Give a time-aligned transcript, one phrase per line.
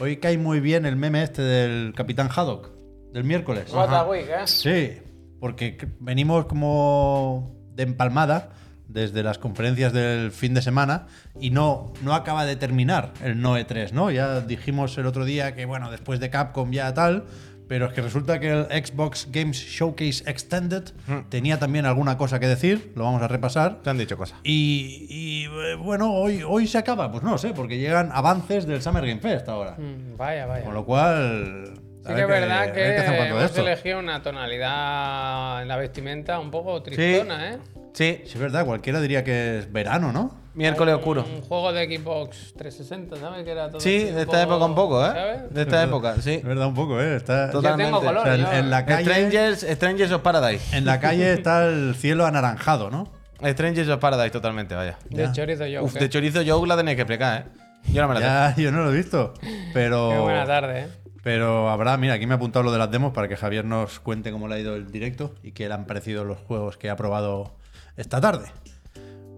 [0.00, 2.70] hoy cae muy bien el meme este del Capitán Haddock,
[3.12, 3.70] del miércoles.
[3.72, 4.46] What a week, ¿eh?
[4.46, 4.98] Sí,
[5.38, 8.50] porque venimos como de empalmada
[8.88, 11.06] desde las conferencias del fin de semana
[11.38, 14.10] y no, no acaba de terminar el No E3, ¿no?
[14.10, 17.26] Ya dijimos el otro día que, bueno, después de Capcom ya tal,
[17.70, 20.90] pero es que resulta que el Xbox Games Showcase Extended
[21.28, 23.80] tenía también alguna cosa que decir, lo vamos a repasar.
[23.80, 24.40] Te han dicho cosas.
[24.42, 28.82] Y, y, eh, bueno, hoy, hoy se acaba, pues no sé, porque llegan avances del
[28.82, 29.76] Summer Game Fest ahora.
[29.78, 30.64] Mm, Vaya, vaya.
[30.64, 31.74] Con lo cual...
[32.04, 36.50] Sí que es verdad que, cuando de hemos elegido una tonalidad en la vestimenta un
[36.50, 37.58] poco tristona, ¿eh?
[37.92, 40.38] Sí, Sí, es verdad, cualquiera diría que es verano, ¿no?
[40.52, 41.24] miércoles oscuro.
[41.32, 43.44] Un juego de Xbox 360, ¿sabes?
[43.44, 45.08] Que era todo Sí, de esta época un poco, ¿eh?
[45.14, 45.54] ¿sabes?
[45.54, 46.34] De esta época, sí.
[46.34, 47.16] Es verdad, un poco, ¿eh?
[47.16, 47.84] Está, Totalmente.
[47.92, 48.52] tengo color, O sea, en, yo.
[48.52, 50.76] en la calle, Strangers, Strangers of Paradise.
[50.76, 53.08] en la calle está el cielo anaranjado, ¿no?
[53.42, 54.98] Strangers of Paradise, totalmente, vaya.
[55.08, 55.32] De Ya.
[55.32, 55.84] chorizo yo.
[55.84, 57.44] Uf, de chorizo Joe la tenéis que explicar, ¿eh?
[57.92, 58.20] Yo no me la.
[58.20, 59.32] Ya, yo no lo he visto.
[59.72, 60.88] Pero, Qué buena tarde, ¿eh?
[61.22, 64.00] pero habrá, mira, aquí me ha apuntado lo de las demos para que Javier nos
[64.00, 66.90] cuente cómo le ha ido el directo y qué le han parecido los juegos que
[66.90, 67.54] ha probado
[68.00, 68.46] esta tarde.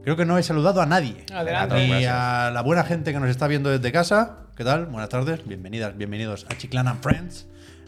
[0.05, 1.24] Creo que no he saludado a nadie.
[1.32, 1.74] Adelante.
[1.74, 4.38] Ni a la buena gente que nos está viendo desde casa.
[4.56, 4.86] ¿Qué tal?
[4.86, 5.46] Buenas tardes.
[5.46, 7.46] Bienvenidas, bienvenidos a Chiclana and Friends.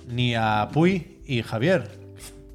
[0.08, 1.90] Ni a Puy y Javier.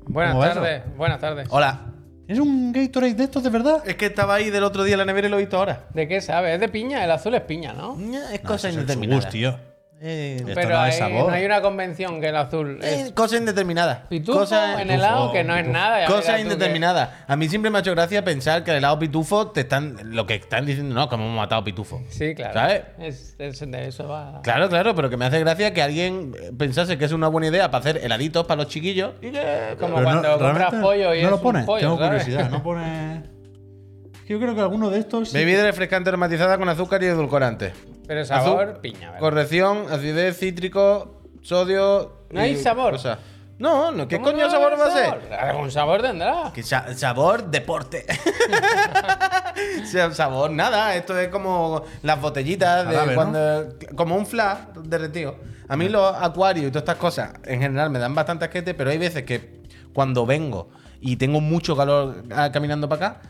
[0.05, 1.47] Buenas tardes, buenas tardes.
[1.51, 1.81] Hola.
[2.27, 3.81] ¿Es un Gatorade de estos de verdad?
[3.87, 5.87] Es que estaba ahí del otro día en la nevera y lo he visto ahora.
[5.95, 6.53] ¿De qué sabes?
[6.53, 7.93] Es de piña, el azul es piña, ¿no?
[8.31, 9.21] Es No, cosa es el indeterminada.
[9.21, 9.57] subus, tío.
[10.01, 11.27] Eh, Pero no hay- sabor.
[11.27, 14.05] no hay una convención que el azul eh, es cosa indeterminada.
[14.07, 16.05] pitufo Cosa, en helado, que no es nada.
[16.05, 17.25] cosa que- indeterminada.
[17.27, 19.97] A mí siempre me ha hecho gracia pensar que el helado pitufo te están.
[20.15, 22.01] Lo que están diciendo, no, que hemos matado pitufo.
[22.07, 22.53] Sí, claro.
[22.53, 22.81] ¿Sabes?
[22.97, 24.39] Es, es- de eso va.
[24.41, 27.47] Claro, claro, pero que me hace gracia que alguien eh, pensase que es una buena
[27.47, 29.75] idea para hacer heladitos para los chiquillos y que.
[29.81, 31.59] Como Pero cuando compras pollo y no es lo pone.
[31.59, 32.23] un pollo, Tengo ¿sabes?
[32.23, 32.49] curiosidad.
[32.49, 33.23] No pone.
[34.29, 35.29] Yo creo que alguno de estos.
[35.31, 35.37] sí.
[35.37, 37.73] Bebida refrescante aromatizada con azúcar y edulcorante.
[38.09, 39.19] Pero sabor, Azul, piña, ¿verdad?
[39.19, 42.23] Corrección, acidez, cítrico, sodio.
[42.31, 42.93] ¿No hay y sabor?
[42.93, 43.19] cosas.
[43.59, 45.05] No, no, ¿qué ¿Cómo coño no sabor va a ser?
[45.05, 45.33] sabor?
[45.33, 46.51] Algún sabor tendrá.
[46.51, 48.07] Que sa- sabor deporte.
[50.13, 53.15] Sabor nada, esto es como las botellitas de Jarabe, ¿no?
[53.15, 55.35] cuando como un flash derretido.
[55.67, 58.89] A mí los acuarios y todas estas cosas en general me dan bastante asquete, pero
[58.89, 59.61] hay veces que
[59.93, 60.69] cuando vengo
[61.01, 63.21] y tengo mucho calor ah, caminando para acá,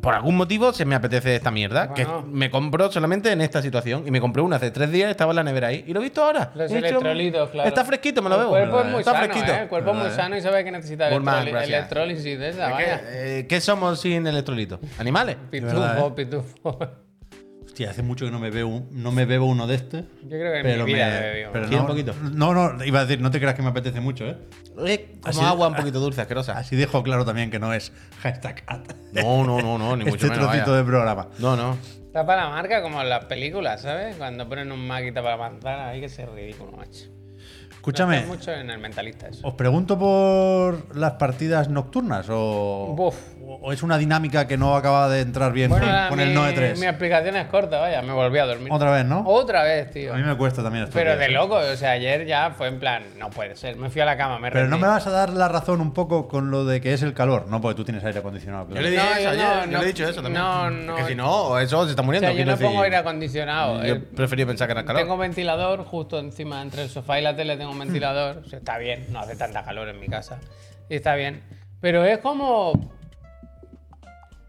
[0.00, 1.86] por algún motivo se me apetece esta mierda.
[1.88, 2.24] Bueno.
[2.24, 4.04] Que me compro solamente en esta situación.
[4.06, 5.84] Y me compré una hace tres días, estaba en la nevera ahí.
[5.86, 6.52] Y lo he visto ahora.
[6.54, 7.68] Los He electrolitos, claro.
[7.68, 8.50] Está fresquito, me lo El bebo.
[8.50, 9.52] cuerpo es muy está sano, fresquito.
[9.52, 9.62] ¿eh?
[9.62, 11.68] El cuerpo es muy ¿Verdad, sano y sabe que necesita gracias.
[11.68, 13.00] electrólisis de esa, vaya.
[13.06, 14.78] eh, ¿Qué somos sin electrolitos?
[14.98, 15.36] ¿Animales?
[15.50, 16.12] Pitufo, ¿eh?
[16.16, 16.78] pitufo.
[17.70, 20.02] Hostia, hace mucho que no me bebo no me bebo uno de estos.
[20.22, 21.50] Yo creo que en Pero mi vida me- bebido.
[21.52, 22.14] pero no, un poquito.
[22.34, 24.36] No, no, iba a decir, no te creas que me apetece mucho, ¿eh?
[24.86, 26.58] Eh, como Así- agua un poquito dulce, asquerosa.
[26.58, 27.92] Así dejo claro también que no es
[28.22, 28.80] hashtag at.
[29.12, 30.46] No, no, no, no, ni mucho este menos.
[30.50, 30.82] trocito vaya.
[30.82, 31.28] de programa.
[31.38, 31.76] No, no.
[32.12, 34.16] Tapa la marca como en las películas, ¿sabes?
[34.16, 37.04] Cuando ponen un Mac y tapa la manzana, hay que ser ridículo, macho.
[37.70, 39.46] Escúchame, Hace mucho en el mentalista eso.
[39.46, 43.16] ¿os pregunto por las partidas nocturnas o, Buf.
[43.60, 46.34] O es una dinámica que no acaba de entrar bien Bueno, con, con mi, el
[46.34, 46.78] Noe 3?
[46.78, 48.68] mi explicación es corta, vaya, me volví a dormir.
[48.72, 49.22] Otra vez, ¿no?
[49.26, 50.14] Otra vez, tío.
[50.14, 50.94] A mí me cuesta también esto.
[50.98, 53.76] Pero de loco, o sea, ayer ya fue en plan, no puede ser.
[53.76, 55.92] Me fui a la cama, me Pero no me vas a dar la razón un
[55.92, 57.60] poco con lo de que es el calor, ¿no?
[57.60, 58.64] Porque tú tienes aire acondicionado.
[58.68, 58.82] Yo claro.
[58.84, 59.44] le dije No, eso yo ayer.
[59.44, 60.42] no, yo no, le he dicho eso también.
[60.44, 60.96] no, no.
[60.96, 62.28] Que si no, eso se está O muriendo.
[62.28, 63.84] sea, yo no pongo aire acondicionado.
[63.84, 65.02] Yo Eh, prefería pensar que era calor.
[65.02, 68.38] Tengo ventilador justo encima, entre el sofá y la tele tengo un ventilador.
[68.44, 70.38] O sea, está bien, no hace tanta calor en mi casa.
[70.88, 71.42] Y está bien.
[71.80, 72.72] Pero es como.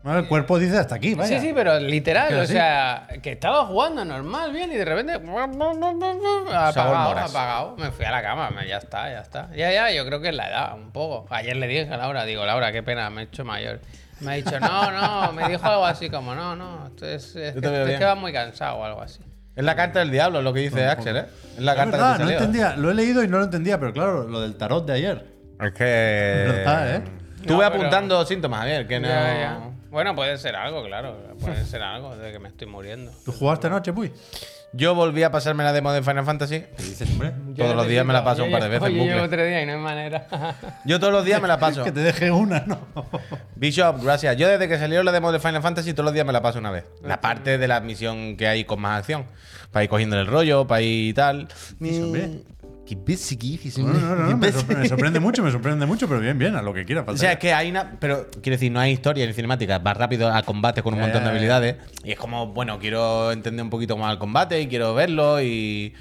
[0.03, 1.39] El cuerpo dice hasta aquí, vaya.
[1.39, 2.33] Sí, sí, pero literal.
[2.39, 5.13] O sea, que estaba jugando normal, bien, y de repente.
[5.13, 7.75] Apagado, apagado.
[7.77, 9.49] Me fui a la cama, ya está, ya está.
[9.55, 11.27] Ya, ya, yo creo que es la edad, un poco.
[11.33, 13.79] Ayer le dije a Laura, digo, Laura, qué pena, me he hecho mayor.
[14.21, 17.47] Me ha dicho, no, no, me dijo algo así como, no, no, esto es, que,
[17.49, 19.19] es vas muy cansado o algo así.
[19.55, 21.25] Es la carta del diablo lo que dice Axel, ¿eh?
[21.57, 22.37] Es la Es carta verdad, que te no salió.
[22.45, 22.75] entendía.
[22.77, 25.25] Lo he leído y no lo entendía, pero claro, lo del tarot de ayer.
[25.59, 26.45] Es que.
[26.45, 27.01] Es verdad, ¿eh?
[27.35, 29.07] Estuve No, pero- apuntando síntomas, Javier, que no.
[29.07, 29.59] Ya, ya.
[29.91, 31.17] Bueno, puede ser algo, claro.
[31.39, 33.11] Puede ser algo de que me estoy muriendo.
[33.25, 34.11] ¿Tú jugaste anoche, Puy?
[34.73, 36.61] Yo volví a pasarme la demo de Final Fantasy.
[36.77, 37.33] ¿Qué dices, hombre?
[37.57, 39.65] Todos los días me la paso un par de veces Yo llevo tres días y
[39.65, 40.27] no hay manera.
[40.85, 41.83] Yo todos los días me la paso.
[41.83, 42.79] Que te deje una, ¿no?
[43.57, 44.37] Bishop, gracias.
[44.37, 46.59] Yo desde que salió la demo de Final Fantasy todos los días me la paso
[46.59, 46.85] una vez.
[47.03, 49.25] La parte de la misión que hay con más acción.
[49.71, 51.49] Para ir cogiendo el rollo, para ir y tal.
[51.81, 52.39] hombre.
[52.85, 52.95] Qué
[53.77, 56.55] No, no, no, no, me, sorpre- me sorprende mucho, me sorprende mucho, pero bien, bien,
[56.55, 57.03] a lo que quiera.
[57.07, 57.97] O sea, es que hay una.
[57.99, 59.79] Pero quiero decir, no hay historia ni cinemática.
[59.79, 61.31] Vas rápido a combate con un montón de ya.
[61.31, 61.75] habilidades.
[62.03, 65.93] Y es como, bueno, quiero entender un poquito más el combate y quiero verlo y.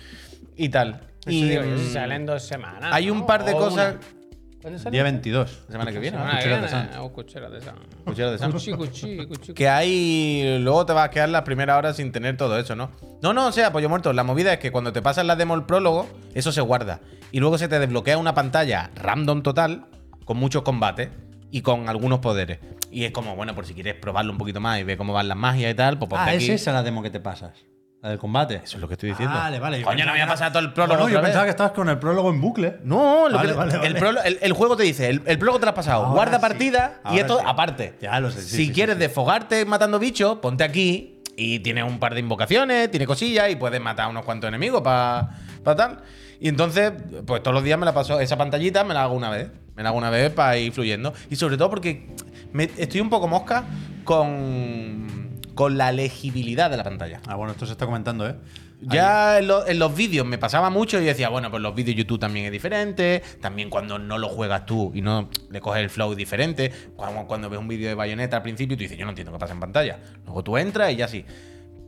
[0.56, 1.02] y tal.
[1.20, 2.90] Eso Y digo mm, salen dos semanas.
[2.92, 3.12] hay ¿no?
[3.12, 3.94] un par de cosas.
[3.96, 4.19] una.
[4.60, 4.90] ¿Cuándo sale?
[4.92, 5.60] Día 22.
[5.68, 6.88] La semana que viene, Cuchillo de viene, Sam.
[7.00, 7.74] o cuchillo de Sam.
[8.04, 8.52] Cuchillo de Sam.
[8.52, 9.54] Cuchi, cuchi, cuchi.
[9.54, 10.58] Que hay.
[10.60, 12.90] Luego te vas a quedar las primeras horas sin tener todo eso, ¿no?
[13.22, 14.12] No, no, o sea, pollo muerto.
[14.12, 17.00] La movida es que cuando te pasas la demo el prólogo, eso se guarda.
[17.32, 19.86] Y luego se te desbloquea una pantalla random total,
[20.26, 21.08] con muchos combates
[21.50, 22.58] y con algunos poderes.
[22.90, 25.28] Y es como, bueno, por si quieres probarlo un poquito más y ver cómo van
[25.28, 26.44] las magias y tal, pues ponte Ah, aquí.
[26.44, 27.52] es esa la demo que te pasas.
[28.02, 28.62] La del combate.
[28.64, 29.34] Eso es lo que estoy diciendo.
[29.36, 29.82] Vale, vale.
[29.82, 31.28] Coño, no pensaba voy a que era- pasar todo el prólogo No, yo otra vez.
[31.28, 32.78] pensaba que estabas con el prólogo en bucle.
[32.82, 34.00] No, lo Vale, que- vale, el, vale.
[34.00, 36.36] prolo- el- el juego te dice, el, el prólogo te lo has pasado, Ahora guarda
[36.38, 36.40] sí.
[36.40, 37.44] partida y Ahora esto sí.
[37.46, 37.94] aparte.
[38.00, 41.84] Ya lo sé, sí, si sí, quieres sí, desfogarte matando bichos, ponte aquí y tienes
[41.84, 45.28] un par de invocaciones, tiene cosillas y puedes matar a unos cuantos enemigos para
[45.62, 46.00] tal.
[46.40, 46.92] Y entonces,
[47.26, 49.50] pues todos los días me la paso, esa pantallita me la hago una vez.
[49.76, 51.12] Me la hago una vez para ir fluyendo.
[51.28, 52.08] Y sobre todo porque
[52.54, 53.64] me- estoy un poco mosca
[54.04, 57.20] con, con la legibilidad de la pantalla.
[57.26, 58.36] Ah, bueno, esto se está comentando, ¿eh?
[58.82, 61.96] Ya en, lo- en los vídeos me pasaba mucho y decía, bueno, pues los vídeos
[61.98, 63.22] YouTube también es diferente.
[63.42, 66.72] También cuando no lo juegas tú y no le coges el flow diferente.
[66.96, 69.38] Cuando, cuando ves un vídeo de bayoneta al principio, tú dices, yo no entiendo qué
[69.38, 69.98] pasa en pantalla.
[70.24, 71.26] Luego tú entras y ya sí.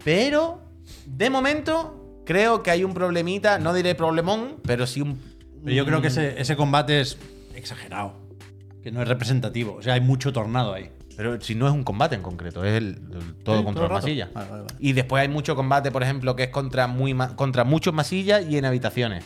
[0.04, 0.60] Pero,
[1.06, 5.18] de momento, creo que hay un problemita, no diré problemón, pero sí un.
[5.64, 7.16] Pero yo creo que ese, ese combate es
[7.54, 8.14] exagerado.
[8.82, 9.76] Que no es representativo.
[9.76, 10.90] O sea, hay mucho tornado ahí.
[11.16, 13.96] Pero si no es un combate en concreto, es el, el todo Sí, contra todo
[13.96, 14.30] el masilla.
[14.32, 14.74] Vale, vale, vale.
[14.78, 18.56] Y después hay mucho combate, por ejemplo, que es contra, muy contra muchos masillas y
[18.56, 19.24] en habitaciones.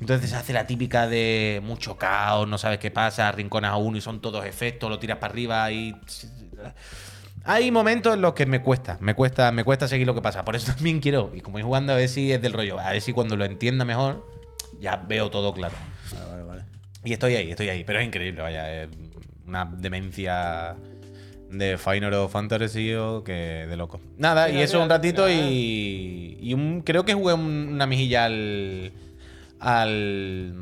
[0.00, 3.96] Entonces se hace la típica de mucho caos, no sabes qué pasa, rinconas a uno
[3.96, 5.94] y son todos efectos, lo tiras para arriba y.
[7.46, 10.44] Hay momentos en los que me cuesta, me cuesta, me cuesta seguir lo que pasa.
[10.44, 12.90] Por eso también quiero, y como voy jugando, a ver si es del rollo, a
[12.92, 14.26] ver si cuando lo entienda mejor,
[14.80, 15.74] ya veo todo claro.
[16.12, 16.64] Vale, vale, vale.
[17.04, 17.84] Y estoy ahí, estoy ahí.
[17.84, 18.82] Pero es increíble, vaya.
[18.82, 18.88] Es
[19.46, 20.74] una demencia
[21.58, 23.32] de Final Fantasy o que
[23.68, 24.00] de loco.
[24.18, 25.40] Nada, y Mira, eso un ratito mira.
[25.48, 26.38] y.
[26.40, 28.92] Y un, creo que jugué un- una mejilla al.
[29.60, 30.54] Al.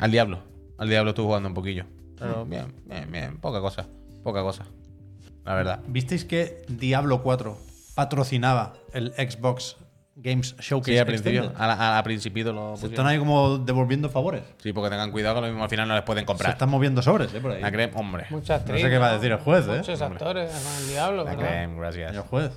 [0.00, 0.40] Al Diablo.
[0.78, 1.84] Al Diablo estuve jugando un poquillo.
[2.18, 3.36] Pero bien, bien, bien.
[3.38, 3.86] Poca cosa.
[4.22, 4.64] Poca cosa.
[5.44, 5.80] La verdad.
[5.86, 7.56] ¿Visteis que Diablo 4
[7.94, 9.76] patrocinaba el Xbox
[10.22, 11.52] Games Showcase Sí, al principio.
[11.56, 14.42] A, la- a principio lo Se están ahí como devolviendo favores.
[14.58, 16.52] Sí, porque tengan cuidado que lo mismo al final no les pueden Se comprar.
[16.52, 17.40] están moviendo sobres, ¿eh?
[17.40, 17.60] Por ahí.
[17.62, 18.26] La hombre.
[18.30, 19.78] Muchas No sé qué va a decir el juez, ¿eh?
[19.78, 20.50] Muchos actores
[20.82, 21.48] el diablo, La ¿verdad?
[21.48, 22.10] crema, gracias.
[22.10, 22.50] Señor juez.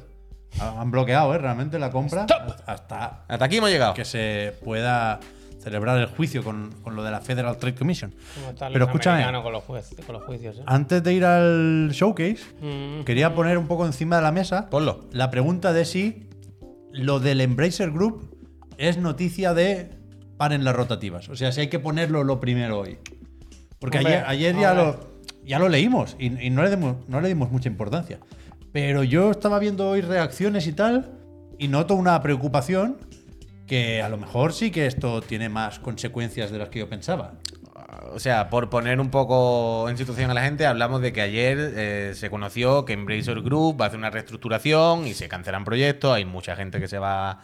[0.60, 1.38] Han bloqueado, ¿eh?
[1.40, 2.28] Realmente la compra.
[2.68, 3.94] Hasta Hasta aquí hemos llegado.
[3.96, 5.20] que se pueda
[5.64, 8.14] celebrar el juicio con, con lo de la Federal Trade Commission.
[8.72, 9.24] Pero escúchame.
[9.42, 10.64] con los, juez- con los juicios, ¿eh?
[10.66, 13.04] Antes de ir al showcase, Mm.
[13.06, 15.06] quería poner un poco encima de la mesa Ponlo.
[15.14, 16.28] la pregunta de si
[16.94, 18.38] lo del Embracer Group
[18.78, 19.90] es noticia de
[20.38, 21.28] paren las rotativas.
[21.30, 23.00] O sea, si hay que ponerlo lo primero hoy.
[23.80, 27.20] Porque Hombre, ayer, ayer ya, lo, ya lo leímos y, y no, le dimos, no
[27.20, 28.20] le dimos mucha importancia.
[28.72, 31.20] Pero yo estaba viendo hoy reacciones y tal
[31.60, 32.98] y noto una preocupación
[33.68, 37.36] que a lo mejor sí que esto tiene más consecuencias de las que yo pensaba.
[38.14, 41.58] O sea, por poner un poco en situación a la gente, hablamos de que ayer
[41.76, 46.14] eh, se conoció que Embracer Group va a hacer una reestructuración y se cancelan proyectos.
[46.14, 47.40] Hay mucha gente que se va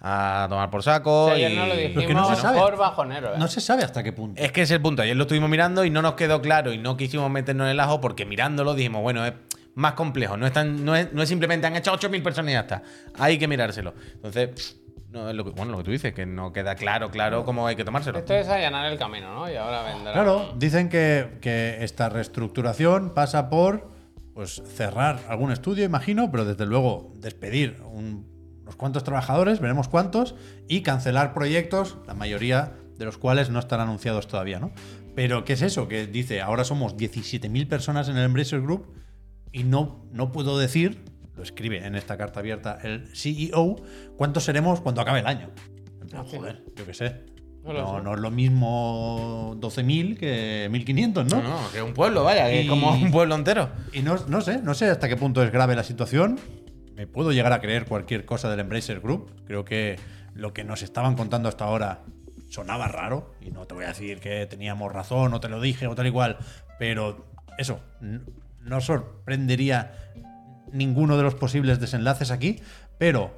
[0.00, 1.24] a tomar por saco.
[1.24, 2.58] O sea, ayer y- no lo Pero dijimos es que no se sabe.
[2.58, 3.38] por bajonero, ¿eh?
[3.38, 4.42] No se sabe hasta qué punto.
[4.42, 5.02] Es que es el punto.
[5.02, 7.80] Ayer lo estuvimos mirando y no nos quedó claro y no quisimos meternos en el
[7.80, 9.32] ajo porque mirándolo dijimos, bueno, es
[9.74, 10.36] más complejo.
[10.36, 12.82] No es, tan- no es, no es simplemente han echado 8.000 personas y ya está.
[13.18, 13.94] Hay que mirárselo.
[14.14, 14.76] Entonces,
[15.12, 17.66] no, es lo que, bueno, lo que tú dices, que no queda claro, claro cómo
[17.66, 18.18] hay que tomárselo.
[18.18, 19.50] Esto es allanar el camino, ¿no?
[19.50, 20.12] Y ahora vendrá.
[20.12, 23.90] Claro, dicen que, que esta reestructuración pasa por
[24.34, 28.30] pues, cerrar algún estudio, imagino, pero desde luego despedir un-
[28.62, 30.34] unos cuantos trabajadores, veremos cuántos,
[30.68, 34.70] y cancelar proyectos, la mayoría de los cuales no están anunciados todavía, ¿no?
[35.14, 35.88] Pero, ¿qué es eso?
[35.88, 38.86] Que dice, ahora somos 17.000 personas en el Embracer Group
[39.50, 41.04] y no, no puedo decir,
[41.36, 43.76] lo escribe en esta carta abierta el CEO,
[44.16, 45.50] cuántos seremos cuando acabe el año.
[46.00, 46.38] En plan, Hostia.
[46.38, 47.20] joder, yo qué sé.
[47.64, 51.42] No es lo mismo 12.000 que 1.500, ¿no?
[51.42, 53.70] No, no, que un pueblo, vaya, que Y- como un pueblo entero.
[53.92, 56.40] Y no, no sé, no sé hasta qué punto es grave la situación.
[56.96, 59.30] Me puedo llegar a creer cualquier cosa del Embracer Group.
[59.46, 59.96] Creo que
[60.34, 62.00] lo que nos estaban contando hasta ahora
[62.50, 63.32] sonaba raro.
[63.40, 66.08] Y no te voy a decir que teníamos razón o te lo dije o tal
[66.08, 66.38] y cual.
[66.80, 67.26] Pero
[67.58, 67.78] eso,
[68.60, 69.92] no sorprendería
[70.72, 72.60] ninguno de los posibles desenlaces aquí.
[72.98, 73.30] Pero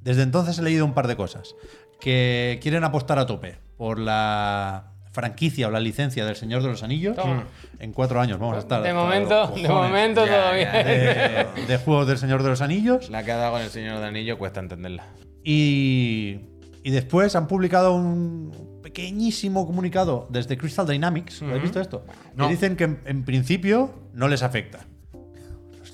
[0.00, 1.54] desde entonces he leído un par de cosas.
[2.00, 6.82] Que quieren apostar a tope por la franquicia o la licencia del Señor de los
[6.84, 7.16] Anillos.
[7.16, 7.44] Toma.
[7.80, 8.82] En cuatro años vamos a estar.
[8.82, 10.86] de momento, de momento Ya, todo ya, bien.
[10.86, 13.10] de, de juegos del Señor de los Anillos.
[13.10, 15.06] La que ha dado con el Señor de Anillo cuesta entenderla.
[15.42, 16.40] Y,
[16.84, 21.42] y después han publicado un pequeñísimo comunicado desde Crystal Dynamics.
[21.42, 22.04] ¿Lo ¿Has visto esto?
[22.36, 22.46] No.
[22.46, 24.86] Que dicen que en, en principio no les afecta.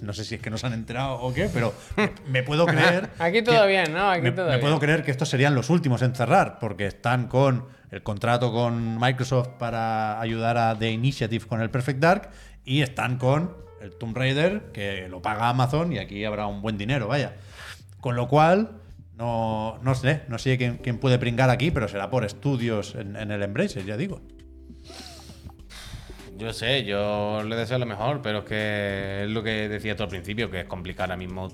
[0.04, 1.74] No sé si es que no se han enterado o qué, pero
[2.28, 3.10] me puedo creer.
[3.18, 4.10] Aquí todo que- bien, ¿no?
[4.10, 4.60] Aquí me, todo me bien.
[4.60, 8.98] puedo creer que estos serían los últimos en cerrar, porque están con el contrato con
[9.00, 12.30] Microsoft para ayudar a The Initiative con el Perfect Dark
[12.64, 16.76] y están con el Tomb Raider, que lo paga Amazon y aquí habrá un buen
[16.78, 17.34] dinero, vaya.
[18.00, 18.70] Con lo cual,
[19.16, 23.14] no, no sé, no sé quién, quién puede pringar aquí, pero será por estudios en,
[23.16, 24.20] en el Embracer, ya digo.
[26.36, 30.04] Yo sé, yo le deseo lo mejor, pero es que es lo que decía todo
[30.04, 31.48] al principio, que es complicado ahora mismo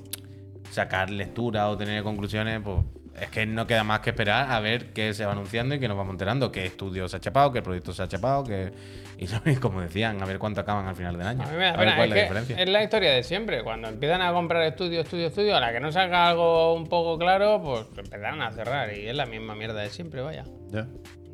[0.70, 2.78] sacar lectura o tener conclusiones, pues
[3.20, 5.88] es que no queda más que esperar a ver qué se va anunciando y qué
[5.88, 8.72] nos vamos enterando, qué estudio se ha chapado, qué proyecto se ha chapado, que
[9.20, 9.26] y
[9.60, 11.42] como decían, a ver cuánto acaban al final del año.
[11.42, 12.56] A mí me da a ver pena, cuál es, la que diferencia.
[12.58, 13.62] es la historia de siempre.
[13.62, 17.18] Cuando empiezan a comprar estudio, estudio, estudio, a la que no salga algo un poco
[17.18, 18.96] claro, pues empezaron a cerrar.
[18.96, 20.44] Y es la misma mierda de siempre, vaya.
[20.70, 20.86] Ya.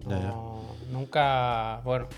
[0.04, 1.80] No, nunca.
[1.84, 2.08] Bueno,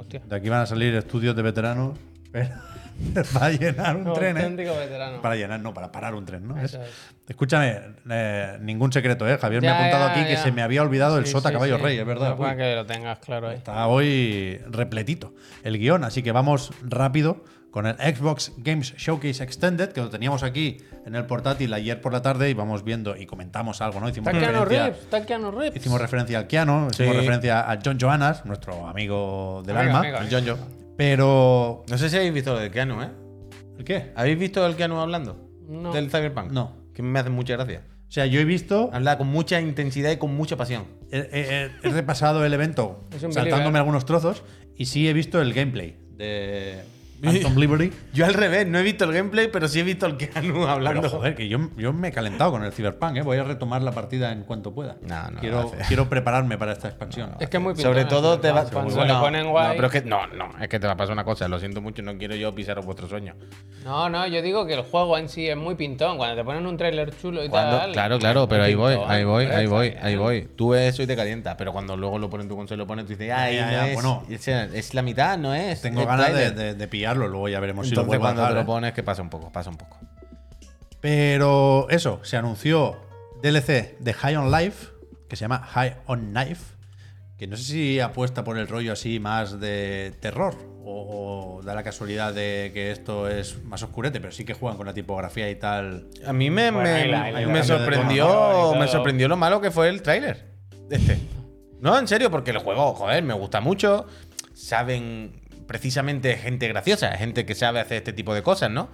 [0.00, 0.20] hostia.
[0.26, 1.98] De aquí van a salir estudios de veteranos
[3.32, 4.48] para llenar un tren, ¿eh?
[4.50, 5.22] Veterano.
[5.22, 6.58] Para llenar, no, para parar un tren, ¿no?
[6.60, 6.94] Eso Es- es.
[7.28, 7.80] Escúchame,
[8.10, 9.38] eh, ningún secreto, ¿eh?
[9.38, 11.76] Javier me ha apuntado ya, aquí que se me había olvidado el Sota sí, Caballo
[11.76, 11.82] sí.
[11.82, 12.30] Rey, es verdad.
[12.30, 13.56] No, para que lo tengas claro ahí.
[13.56, 19.90] Está hoy repletito el guion, así que vamos rápido con el Xbox Games Showcase Extended,
[19.92, 23.26] que lo teníamos aquí en el portátil ayer por la tarde y vamos viendo y
[23.26, 24.08] comentamos algo, ¿no?
[24.08, 25.76] Hicimos referencia, Reeves, está Keanu Reeves.
[25.76, 30.00] hicimos referencia al Keanu, hicimos referencia a John Johannes, nuestro amigo del Amigo, alma.
[30.00, 30.36] amigo, amigo.
[30.38, 30.58] El John
[30.96, 31.84] Pero.
[31.88, 33.08] No sé si habéis visto lo del Keanu, ¿eh?
[33.78, 34.12] ¿El qué?
[34.16, 35.48] ¿Habéis visto el Keanu hablando?
[35.68, 35.92] No.
[35.92, 36.50] Del Cyberpunk.
[36.52, 36.76] No.
[36.94, 37.84] Que me hace mucha gracia.
[38.08, 40.84] O sea, yo he visto Habla con mucha intensidad y con mucha pasión.
[41.12, 44.42] He, he- he repasado el evento saltándome algunos trozos
[44.76, 46.80] y sí he visto el gameplay de
[47.22, 47.92] Phantom Liberty.
[48.12, 51.02] Yo al revés, no he visto el gameplay, pero sí he visto el Keanu hablando.
[51.02, 53.22] Pero joder, que yo, yo me he calentado con el Cyberpunk, ¿eh?
[53.22, 54.96] voy a retomar la partida en cuanto pueda.
[55.02, 57.32] No, no, quiero, prepararme para esta expansión.
[57.40, 58.72] Es que es muy pintón Sobre todo te va Cyberpunk.
[58.72, 59.68] Cuando bueno, le ponen guay.
[59.68, 61.58] No, pero es que no, no, es que te va a pasar una cosa, lo
[61.58, 63.34] siento mucho, no quiero yo pisaros vuestro sueño.
[63.84, 66.16] No, no, yo digo que el juego en sí es muy pintón.
[66.16, 67.92] Cuando te ponen un tráiler chulo y Cuando- tal.
[67.92, 70.48] claro, claro, pero ahí voy, ahí voy, ahí voy, ahí voy.
[70.56, 72.86] Tú ves eso y te calienta, pero cuando luego lo pones en tu consola, lo
[72.86, 74.24] pones, tú dices, ay, Ya, no ya, es, bueno.
[74.28, 75.80] es, la mitad, no es.
[75.80, 78.56] Tengo ganas de, de luego ya veremos si lo Entonces vuelvo a cuando dejar, te
[78.56, 78.66] lo ¿eh?
[78.66, 79.98] pones, que pasa un poco, pasa un poco.
[81.00, 82.96] Pero eso, se anunció
[83.42, 84.88] DLC de High on Life,
[85.28, 86.74] que se llama High on Knife,
[87.38, 91.74] que no sé si apuesta por el rollo así más de terror o, o da
[91.74, 95.48] la casualidad de que esto es más oscurete, pero sí que juegan con la tipografía
[95.50, 96.08] y tal.
[96.26, 100.50] A mí me, Bueno, me, la- sorprendió, me sorprendió lo malo que fue el tráiler
[100.90, 101.18] este.
[101.80, 104.06] No, en serio, porque el juego, joder, me gusta mucho.
[104.52, 105.39] Saben
[105.70, 108.88] precisamente gente graciosa, gente que sabe hacer este tipo de cosas, ¿no?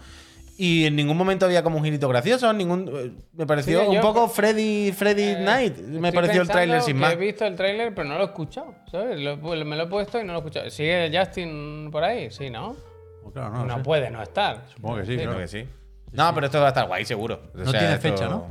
[0.59, 3.95] Y en ningún momento había como un girito gracioso, ningún eh, me pareció Sí, un
[3.95, 7.15] yo- poco Freddy Freddy Eh, Night, me pareció el tráiler sin más.
[7.15, 9.19] He visto el tráiler, pero no lo he escuchado, ¿sabes?
[9.19, 10.69] Lo- me lo he puesto y no lo he escuchado.
[10.69, 12.31] ¿Sigue Justin por ahí?
[12.31, 12.77] Sí, ¿no?
[13.23, 13.83] Pues claro, no, No, lo sé.
[13.85, 14.65] puede no estar.
[14.75, 15.39] Supongo que sí, Creo claro.
[15.41, 15.65] que sí.
[16.13, 17.41] No, pero esto va a estar guay, seguro.
[17.55, 18.49] O No sea, tiene esto- fecha, ¿no?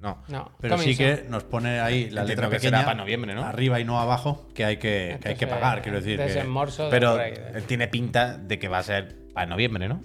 [0.00, 0.22] No.
[0.28, 1.16] No, Pero coming sí soon.
[1.16, 3.44] que nos pone ahí la Entiendo letra que será pequeña para noviembre, ¿no?
[3.44, 6.18] arriba y no abajo que hay que, que hay que Entonces, pagar, quiero decir.
[6.18, 7.18] que- de Pero
[7.66, 10.00] tiene pinta de que va a ser para noviembre, ¿no?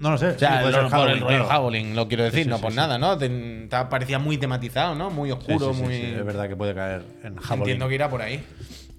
[0.00, 0.28] no lo sé.
[0.28, 1.48] O sea, sí, puede el, ser por el rollo.
[1.48, 2.76] Howling, lo quiero decir, Sí, sí, no por sí.
[2.76, 3.18] nada, ¿no?
[3.18, 3.28] Te-
[3.68, 5.10] te parecía muy tematizado, ¿no?
[5.10, 5.94] Muy oscuro, sí, sí, muy.
[5.96, 7.60] sí, es verdad que puede caer en Halloween.
[7.62, 8.44] Entiendo que irá por ahí.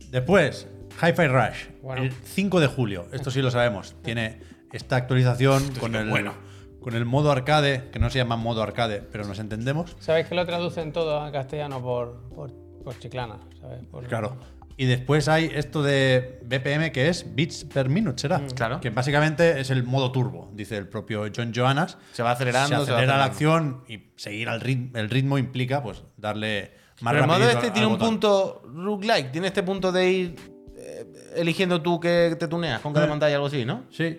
[0.10, 0.68] Después,
[1.02, 2.04] Hi-Fi Rush, Bueno.
[2.04, 3.08] el 5 de julio.
[3.14, 3.96] Esto sí lo sabemos.
[4.04, 4.42] Tiene
[4.74, 6.34] esta actualización con el, bueno.
[6.82, 9.96] Con el modo arcade, que no se llama modo arcade, pero nos entendemos.
[10.00, 12.52] ¿Sabéis que lo traducen todo a castellano por, por,
[12.84, 13.40] por chiclana?
[13.60, 13.80] ¿sabes?
[13.92, 14.38] Por- Claro.
[14.78, 18.42] Y después hay esto de BPM que es bits per minute, ¿será?
[18.56, 18.80] Claro.
[18.80, 21.98] Que básicamente es el modo turbo, dice el propio John Johannes.
[22.14, 25.38] Se va acelerando, Se se va acelera la acción y seguir al ritmo, el ritmo
[25.38, 26.72] implica pues darle
[27.02, 30.36] más Pero el modo este tiene un punto roguelike, tiene este punto de ir
[30.78, 31.06] eh,
[31.36, 33.10] eligiendo tú que te tuneas con cada Eh.
[33.10, 33.84] pantalla, algo así, ¿no?
[33.92, 34.18] Sí.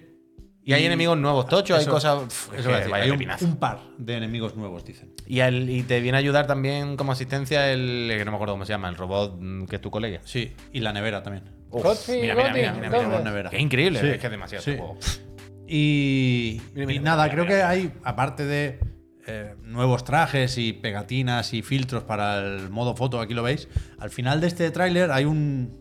[0.62, 2.22] Y hay enemigos nuevos, tochos, hay cosas.
[2.24, 5.12] Pff, es Eso decir, vaya hay un, par de enemigos nuevos, dicen.
[5.26, 8.12] Y, el- y te viene a ayudar también como asistencia el.
[8.16, 9.38] que no me acuerdo cómo se llama, el robot
[9.68, 10.20] que es tu colega.
[10.24, 11.44] Sí, y la nevera también.
[11.70, 13.50] Uf, Godfrey, mira, mira, Godfrey, mira, mira, mira, nevera.
[13.50, 14.06] Qué increíble, Sí.
[14.08, 14.76] es que es demasiado Sí.
[14.76, 14.98] juego.
[15.66, 17.56] Y, Mira, y mira, nada, mira, creo mira.
[17.56, 18.80] que hay, aparte de
[19.26, 24.10] eh, nuevos trajes y pegatinas y filtros para el modo foto, aquí lo veis, al
[24.10, 25.78] final de este tráiler hay un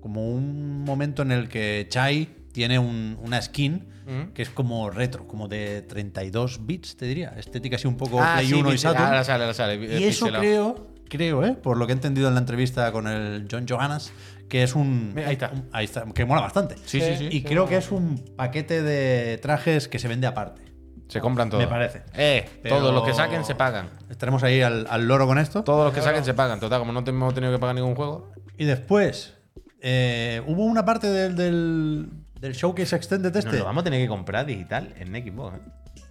[0.00, 3.86] como un momento en el que Chai tiene un- una skin
[4.34, 7.34] que es como retro, como de 32 bits, te diría.
[7.36, 9.04] Estética así un poco Ah, Play sí, 1 y Saturn.
[9.04, 9.74] ahora sale, ahora sale.
[9.74, 10.40] Y eso pixelado.
[10.42, 11.52] creo, creo, ¿eh?
[11.54, 14.10] por lo que he entendido en la entrevista con el John Johannes,
[14.48, 15.12] que es un.
[15.26, 15.50] Ahí está.
[15.52, 16.76] un- ahí está, que mola bastante.
[16.86, 17.28] Sí, sí, sí.
[17.30, 20.62] Y creo que es un paquete de trajes que se vende aparte.
[21.08, 21.60] Se compran todo.
[21.60, 22.02] Me parece.
[22.14, 23.90] Eh, Pero- todos los que saquen se pagan.
[24.08, 25.64] Estaremos ahí al, al loro con esto.
[25.64, 26.60] Todos los que saquen se pagan.
[26.60, 28.30] Total, como no hemos tenido que pagar ningún juego.
[28.56, 29.34] Y después,
[29.80, 32.08] eh, hubo una parte del, del,
[32.40, 33.58] del Showcase Extended Nos este.
[33.58, 35.56] lo vamos a tener que comprar digital en Xbox.
[35.56, 35.60] ¿eh?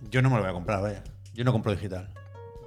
[0.10, 1.01] Yo no me lo voy a comprar, vaya.
[1.34, 2.10] Yo no compro digital.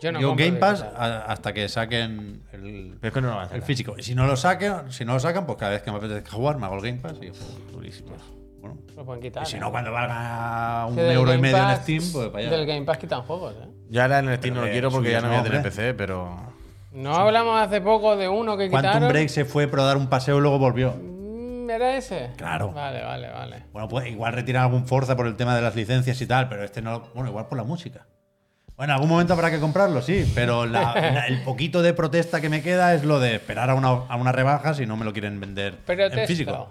[0.00, 1.12] Yo no Yo compro Game Pass digital.
[1.12, 3.94] a- hasta que saquen el, Pero es que no lo van a el físico.
[3.98, 6.30] Y si no lo saquen, si no lo sacan, pues cada vez que me apetezca
[6.32, 7.30] jugar me hago el Game Pass y
[7.72, 8.12] durísimo.
[8.60, 9.42] Bueno, Lo pueden quitar.
[9.42, 9.60] y si ¿eh?
[9.60, 12.56] no, cuando valga un euro y medio en Steam, pues para allá.
[12.56, 13.68] Del Game Pass quitan juegos, ¿eh?
[13.90, 15.62] Yo ahora en el Steam no lo quiero porque ya no voy a tener.
[15.62, 16.34] PC, pero.
[16.92, 19.08] No hablamos hace poco de uno que Quantum quitaron.
[19.10, 20.94] Break se fue pero dar un paseo y luego volvió.
[21.70, 22.30] ¿Era ese?
[22.36, 22.72] Claro.
[22.72, 23.62] Vale, vale, vale.
[23.72, 26.64] Bueno, pues igual retiran algún Forza por el tema de las licencias y tal, pero
[26.64, 27.00] este no.
[27.14, 28.06] Bueno, igual por la música.
[28.76, 32.40] Bueno, en algún momento habrá que comprarlo, sí, pero la- la- el poquito de protesta
[32.40, 35.04] que me queda es lo de esperar a una, a una rebaja si no me
[35.04, 36.70] lo quieren vender Pero en físico.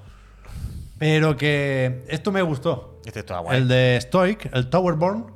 [0.98, 3.00] Pero que esto me gustó.
[3.06, 3.58] Este está guay.
[3.58, 5.28] El de Stoic, el Towerborn,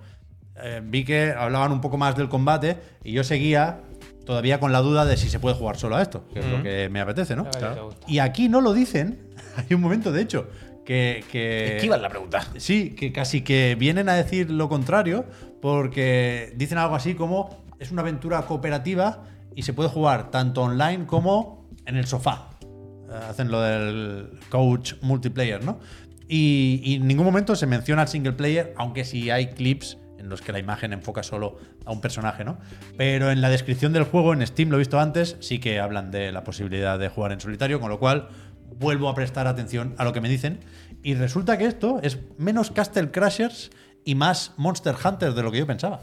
[0.61, 3.79] eh, vi que hablaban un poco más del combate y yo seguía
[4.25, 6.61] todavía con la duda de si se puede jugar solo a esto, que es lo
[6.63, 7.43] que me apetece, ¿no?
[7.45, 7.75] Gusta.
[8.07, 9.29] Y aquí no lo dicen.
[9.57, 10.47] Hay un momento, de hecho,
[10.85, 11.23] que.
[11.31, 12.41] que Esquivan la pregunta.
[12.57, 15.25] Sí, que casi que vienen a decir lo contrario,
[15.61, 19.23] porque dicen algo así como es una aventura cooperativa
[19.55, 22.49] y se puede jugar tanto online como en el sofá.
[22.61, 25.79] Eh, Hacen lo del coach multiplayer, ¿no?
[26.27, 30.29] Y, y en ningún momento se menciona el single player, aunque sí hay clips en
[30.29, 32.57] los que la imagen enfoca solo a un personaje, ¿no?
[32.97, 36.11] Pero en la descripción del juego, en Steam, lo he visto antes, sí que hablan
[36.11, 38.29] de la posibilidad de jugar en solitario, con lo cual
[38.77, 40.59] vuelvo a prestar atención a lo que me dicen.
[41.03, 43.71] Y resulta que esto es menos Castle Crashers
[44.05, 45.99] y más Monster Hunter de lo que yo pensaba.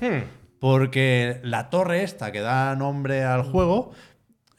[0.59, 3.93] Porque la torre esta que da nombre al juego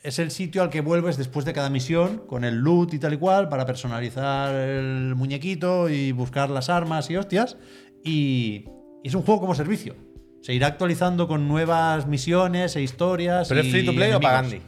[0.03, 3.13] es el sitio al que vuelves después de cada misión con el loot y tal
[3.13, 7.57] y cual para personalizar el muñequito y buscar las armas y hostias.
[8.03, 8.65] Y,
[9.03, 9.95] es un juego como servicio.
[10.41, 13.47] Se irá actualizando con nuevas misiones e historias.
[13.47, 14.63] ¿Pero es free to play o enemigos.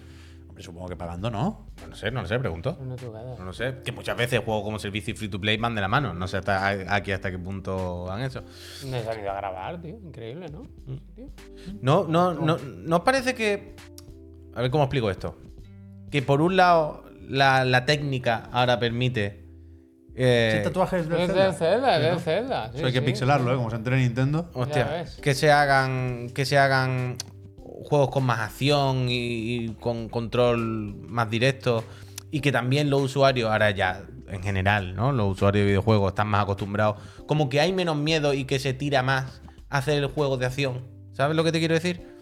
[0.54, 1.66] Hombre, supongo que pagando, ¿no?
[1.82, 2.78] No lo sé, no lo sé, pregunto.
[2.80, 3.78] No lo sé.
[3.84, 6.14] Que muchas veces juego como servicio y free to play van de la mano.
[6.14, 8.42] No sé hasta aquí hasta qué punto han hecho.
[8.86, 9.98] No se han ido a grabar, tío.
[9.98, 10.68] Increíble, ¿no?
[11.82, 13.76] No, no, no, ¿no os parece que.
[14.54, 15.40] A ver cómo explico esto.
[16.12, 19.48] Que por un lado, la, la técnica ahora permite.
[20.16, 21.44] eh, ¿Ese tatuaje es del Es Zelda?
[21.46, 22.20] del Zelda, es Sí, del ¿no?
[22.20, 22.70] Zelda.
[22.74, 23.06] sí, Eso hay que sí.
[23.06, 23.56] pixelarlo, ¿eh?
[23.56, 24.52] Como se entere Nintendo.
[24.54, 26.30] Hostia, que se hagan.
[26.30, 27.18] Que se hagan
[27.84, 31.84] juegos con más acción y, con control más directo.
[32.32, 35.12] Y que también los usuarios, ahora ya en general, ¿no?
[35.12, 36.98] Los usuarios de videojuegos están más acostumbrados.
[37.28, 40.48] Como que hay menos miedo y que se tira más a hacer el juego de
[40.48, 40.82] acción.
[41.12, 42.14] ¿Sabes lo que te quiero decir?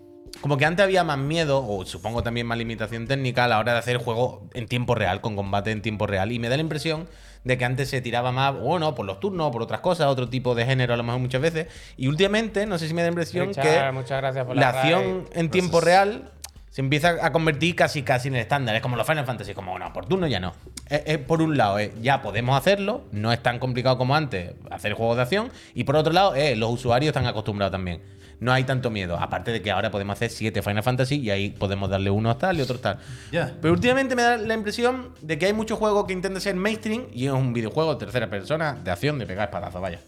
[0.41, 3.73] Como que antes había más miedo, o supongo también más limitación técnica a la hora
[3.73, 6.31] de hacer el juego en tiempo real, con combate en tiempo real.
[6.31, 7.07] Y me da la impresión
[7.43, 10.55] de que antes se tiraba más, bueno, por los turnos, por otras cosas, otro tipo
[10.55, 11.67] de género a lo mejor muchas veces.
[11.97, 14.69] Y últimamente, no sé si me da impresión Richard, que muchas gracias por la la
[14.69, 16.31] acción en tiempo real
[16.71, 18.75] se empieza a convertir casi casi en el estándar.
[18.75, 20.53] Es como los Final Fantasy, como, bueno, por turno ya no.
[20.89, 24.53] Es- es por un lado, eh, ya podemos hacerlo, no es tan complicado como antes
[24.71, 25.51] hacer juegos de acción.
[25.75, 28.01] Y por otro lado, eh, los usuarios están acostumbrados también.
[28.39, 29.17] No hay tanto miedo.
[29.19, 32.57] Aparte de que ahora podemos hacer siete Final Fantasy y ahí podemos darle unos tal
[32.57, 32.97] y otros tal.
[33.31, 33.53] Ya.
[33.61, 37.05] Pero últimamente me da la impresión de que hay muchos juegos que intentan ser mainstream
[37.13, 39.99] y es un videojuego de tercera persona de acción de pegar espadazos, vaya.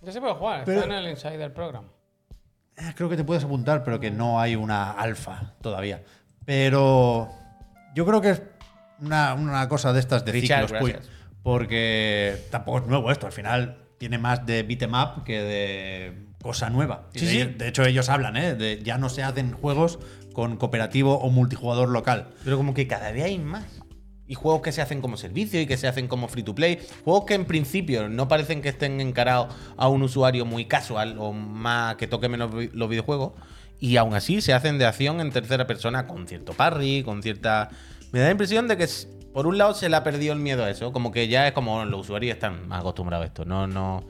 [0.00, 1.84] Ya se puede jugar, Pero- está en el Insider Program.
[2.76, 6.02] Eh, Creo que te puedes apuntar, pero que no hay una alfa todavía.
[6.44, 7.30] Pero
[7.94, 8.42] yo creo que es
[9.00, 10.96] una, una cosa de estas de Richard, ciclos, Puy,
[11.42, 13.26] porque tampoco es nuevo esto.
[13.26, 14.92] Al final tiene más de beat'em
[15.24, 17.08] que de cosa nueva.
[17.14, 17.44] Sí, de, sí.
[17.56, 18.54] de hecho, ellos hablan, ¿eh?
[18.54, 19.98] De ya no se hacen juegos
[20.32, 22.28] con cooperativo o multijugador local.
[22.44, 23.64] Pero como que cada vez hay más.
[24.28, 26.78] Y juegos que se hacen como servicio y que se hacen como free to play.
[27.04, 31.32] Juegos que en principio no parecen que estén encarados a un usuario muy casual o
[31.32, 33.32] más que toque menos los videojuegos.
[33.78, 37.70] Y aún así se hacen de acción en tercera persona con cierto parry, con cierta.
[38.12, 38.88] Me da la impresión de que
[39.32, 40.92] por un lado se le ha perdido el miedo a eso.
[40.92, 43.44] Como que ya es como los usuarios están más acostumbrados a esto.
[43.44, 44.02] No, no,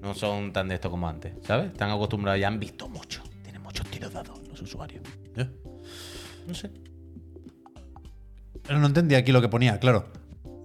[0.00, 1.34] no son tan de esto como antes.
[1.42, 1.72] ¿Sabes?
[1.72, 3.22] Están acostumbrados, ya han visto mucho.
[3.42, 5.02] Tienen muchos tiros dados los usuarios.
[5.36, 5.48] ¿eh?
[6.46, 6.70] No sé.
[8.70, 10.06] No entendí aquí lo que ponía, claro.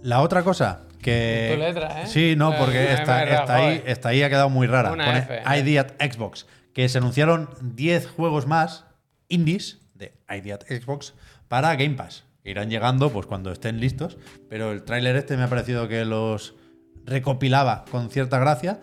[0.01, 1.51] La otra cosa que.
[1.53, 2.07] Tu letra, ¿eh?
[2.07, 4.91] Sí, no, porque M, está ahí, está ahí ha quedado muy rara.
[4.91, 5.59] Una Pone F, ¿eh?
[5.59, 6.45] ID at Xbox.
[6.73, 8.85] Que se anunciaron 10 juegos más
[9.29, 11.13] indies de ID at Xbox
[11.47, 12.25] para Game Pass.
[12.43, 14.17] Irán llegando pues cuando estén listos.
[14.49, 16.55] Pero el tráiler este me ha parecido que los
[17.05, 18.81] recopilaba con cierta gracia.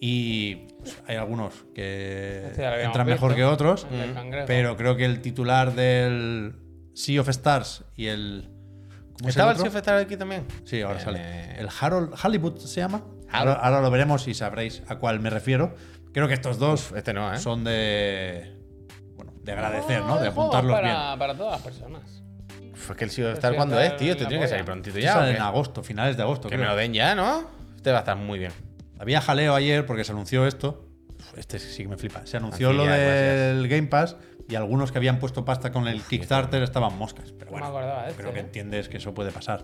[0.00, 3.36] Y pues, hay algunos que Este entran mejor visto.
[3.36, 3.86] que otros.
[4.46, 6.56] Pero creo que el titular del
[6.94, 8.50] Sea of Stars y el.
[9.18, 9.70] ¿Cómo es ¿Estaba el otro?
[9.70, 10.44] Sea of Stars aquí también?
[10.64, 11.60] Sí, ahora Eh, sale.
[11.60, 13.02] El Harold Hollywood se llama.
[13.30, 13.56] Harold.
[13.56, 15.74] Ahora, ahora lo veremos y sabréis a cuál me refiero.
[16.12, 17.38] Creo que estos dos Este no, ¿eh?
[17.38, 18.56] son de.
[19.16, 20.14] Bueno, de agradecer, ¿no?
[20.14, 21.18] Ah, De apuntarlos para, bien.
[21.18, 22.02] para todas las personas.
[22.74, 24.16] Fue que el Sea of Stars está es, tío.
[24.16, 25.12] Te tiene que salir prontito ya.
[25.14, 26.48] sale ¿o en agosto, finales de agosto.
[26.48, 26.66] Que creo.
[26.66, 27.44] me lo den ya, ¿no?
[27.76, 28.52] Este va a estar muy bien.
[28.98, 30.87] Había jaleo ayer porque se anunció esto.
[31.38, 32.26] Este sí que me flipa.
[32.26, 34.16] Se anunció Así lo ya, del Game Pass
[34.48, 37.32] y algunos que habían puesto pasta con el Kickstarter estaban moscas.
[37.32, 38.42] Pero No me bueno, acordaba de este, creo que ¿eh?
[38.42, 39.62] entiendes que eso puede pasar.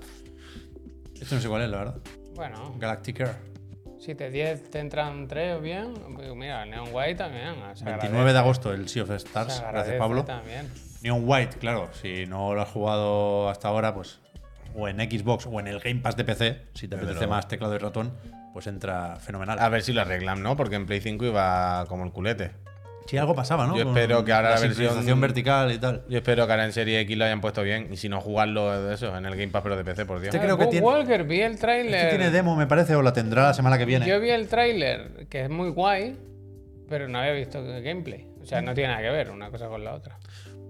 [1.20, 1.96] Esto no sé cuál es, la verdad.
[2.34, 3.36] Bueno, Galactic Air.
[3.98, 7.54] si te 10 te entran 3 bien, pues mira, el Neon White también.
[7.74, 9.62] se 29 agradece, de agosto, el Sea of Stars.
[9.70, 10.24] Gracias, Pablo.
[10.24, 10.68] También.
[11.02, 14.20] Neon White, claro, si no lo has jugado hasta ahora, pues
[14.76, 17.74] o en Xbox o en el Game Pass de PC, si te apetece más teclado
[17.76, 18.12] y ratón,
[18.54, 19.58] pues entra fenomenal.
[19.58, 20.56] A ver si lo arreglan, ¿no?
[20.56, 22.52] Porque en Play 5 iba como el culete.
[23.06, 23.76] Si algo pasaba, ¿no?
[23.76, 26.04] Yo Con espero que ahora la versión- sincronización vertical y tal.
[26.08, 27.88] Yo espero que ahora en Serie X lo hayan puesto bien.
[27.92, 30.34] Y si no, jugarlo de eso, en el Game Pass, pero de PC, por Dios.
[30.34, 31.94] Este creo que Bob tiene- Walker, vi el tráiler.
[31.96, 34.06] Este tiene demo, me parece, o la tendrá la semana que viene.
[34.06, 36.16] Yo vi el tráiler, que es muy guay,
[36.88, 38.26] pero no había visto gameplay.
[38.40, 40.16] O sea, no tiene nada que ver una cosa con la otra.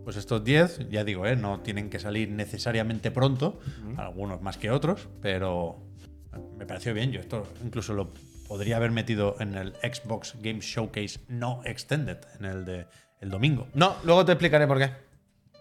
[0.02, 1.36] Pues estos 10, ya digo, ¿eh?
[1.36, 3.60] no tienen que salir necesariamente pronto,
[3.96, 5.78] algunos más que otros, pero
[6.58, 7.10] me pareció bien.
[7.12, 8.10] Yo esto incluso lo
[8.48, 12.86] podría haber metido en el Xbox Game Showcase no extended, en el de
[13.20, 13.66] el domingo.
[13.74, 14.90] No, luego te explicaré por qué.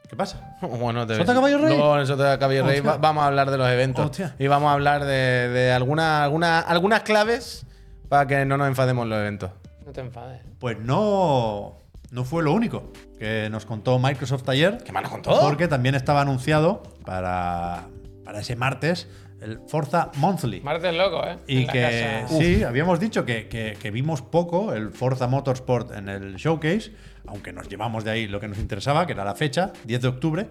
[0.09, 0.57] ¿Qué pasa?
[0.61, 1.69] Bueno, te ¿Sota Caballo Rey?
[1.77, 4.05] Luego en Sota Caballo Rey va- vamos a hablar de los eventos.
[4.05, 4.35] Hostia.
[4.37, 7.65] Y vamos a hablar de, de alguna- alguna- algunas claves
[8.09, 9.51] para que no nos enfademos en los eventos.
[9.85, 10.41] No te enfades.
[10.59, 11.77] Pues no,
[12.11, 14.77] no fue lo único que nos contó Microsoft ayer.
[14.83, 15.39] ¿Qué más nos contó?
[15.41, 17.85] Porque también estaba anunciado para,
[18.25, 19.07] para ese martes
[19.43, 20.61] el Forza Monthly.
[20.61, 21.37] Martes loco, ¿eh?
[21.47, 26.09] Y En que sí, habíamos dicho que, que- que vimos poco el Forza Motorsport en
[26.09, 26.91] el showcase,
[27.27, 30.07] aunque nos llevamos de ahí lo que nos interesaba, que era la fecha, 10 de
[30.07, 30.49] octubre.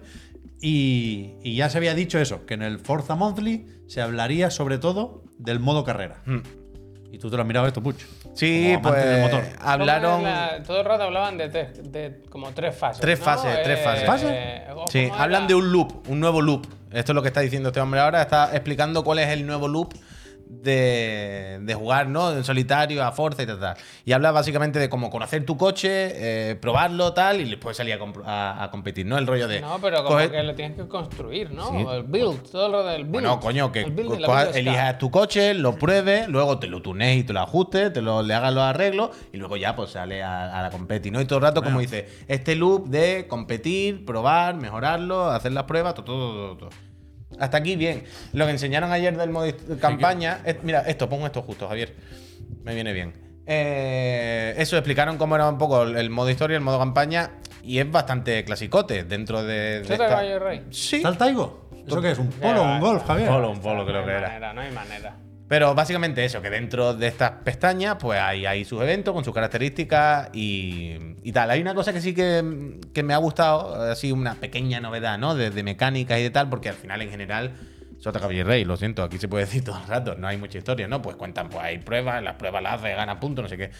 [0.61, 4.77] Y, y ya se había dicho eso, que en el Forza Monthly se hablaría sobre
[4.77, 6.21] todo del modo carrera.
[7.11, 8.01] Y tú te lo has mirado esto, Puch.
[8.33, 9.43] Sí, pues del motor.
[9.57, 10.23] ¿Cómo hablaron.
[10.23, 12.99] la- todo el rato hablaban de, tres- de como tres fases.
[13.01, 13.25] Tres ¿no?
[13.25, 14.05] fases, tres fases.
[14.05, 14.61] ¿Fases?
[14.73, 16.65] ¿cómo Sí, hablan de un loop, un nuevo loop.
[16.91, 18.21] Esto es lo que está diciendo este hombre ahora.
[18.21, 19.93] Está explicando cuál es el nuevo loop
[20.63, 22.31] de, de jugar, ¿no?
[22.31, 23.77] En solitario, a Forza y tal, tal.
[24.05, 25.89] Y habla básicamente de cómo conocer tu coche,
[26.51, 29.17] eh, probarlo, tal, y después salir a, a- a competir, ¿no?
[29.17, 29.61] El rollo de.
[29.61, 31.69] No, pero como coger- que lo tienes que construir, ¿no?
[31.69, 31.85] Sí.
[31.91, 33.11] El build, todo lo del build.
[33.11, 33.83] Bueno, coño, que
[34.27, 38.01] cojas- elijas tu coche, lo pruebes, luego te lo tunees y te lo ajustes, te
[38.01, 41.21] lo, le hagas los arreglos y luego ya pues sale a, a la competi, ¿no?
[41.21, 45.93] Y todo el rato, como dice, este loop de competir, probar, mejorarlo, hacer las pruebas,
[45.95, 46.69] todo, todo, todo, todo.
[47.39, 48.03] Hasta aquí bien.
[48.33, 49.47] Lo que enseñaron ayer del modo
[49.79, 51.93] campaña, es- mira, esto, pongo esto justo, Javier.
[52.63, 53.13] Me viene bien.
[53.45, 57.31] Eh, eso, explicaron cómo era un poco el, modo historia, el modo campaña,
[57.63, 59.81] y es bastante clasicote dentro de...
[59.81, 60.63] de ¿Sota esta- Rey?
[60.71, 60.97] Sí.
[60.97, 61.69] ¿Está el Taigo?
[61.85, 62.17] ¿Eso qué es?
[62.19, 63.27] ¿Un polo un golf, Javier?
[63.27, 64.27] Polo, un polo creo no que hay era.
[64.27, 65.15] manera, no hay manera.
[65.47, 70.29] Pero básicamente eso, que dentro de estas pestañas, pues hay, sus eventos con sus características
[70.33, 71.51] y, y tal.
[71.51, 75.35] Hay una cosa que sí que, que me ha gustado, así una pequeña novedad, ¿no?
[75.35, 77.51] De, de mecánicas y de tal, porque al final en general,
[77.99, 80.57] Sota Caballo Rey, lo siento, aquí se puede decir todo el rato, no hay mucha
[80.57, 81.01] historia, ¿no?
[81.01, 83.71] Pues cuentan, pues hay pruebas, las pruebas las haces, ganas puntos, no sé qué.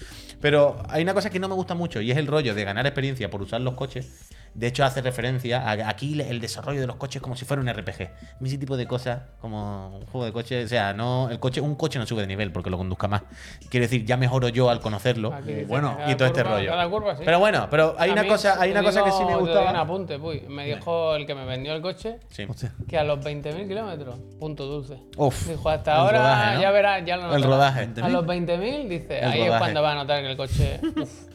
[0.42, 2.86] Pero hay una cosa que no me gusta mucho y es el rollo de ganar
[2.86, 4.30] experiencia por usar los coches.
[4.54, 7.68] De hecho, hace referencia a aquí el desarrollo de los coches como si fuera un
[7.68, 8.10] RPG.
[8.46, 10.66] Ese tipo de cosas, como un juego de coches.
[10.66, 13.24] O sea, no, el coche, un coche no sube de nivel porque lo conduzca más.
[13.70, 15.34] Quiero decir, ya mejoro yo al conocerlo.
[15.34, 16.70] Aquí dice bueno, Y todo este rollo.
[16.70, 17.24] cada curva, sí.
[17.26, 19.48] Pero bueno, pero hay A una cosa, hay una cosa que sí me doy un
[19.50, 19.80] gustaba.
[19.80, 20.42] apunte, puy.
[20.48, 22.46] Me dijo el que me vendió el coche Sí.
[22.88, 24.98] Que a los 20.000 kilómetros, punto dulce.
[25.18, 26.62] Uf, Dijo, hasta el ahora rodaje, ¿no?
[26.62, 27.46] ya verás, ya lo El notarás.
[27.48, 28.02] rodaje.
[28.04, 29.54] A los 20.000, dice, El ahí rodaje.
[29.54, 30.80] es cuando va a notar que el coche.
[31.02, 31.28] uf,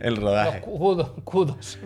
[0.00, 0.60] El los rodaje.
[0.60, 1.78] cudos, cudos.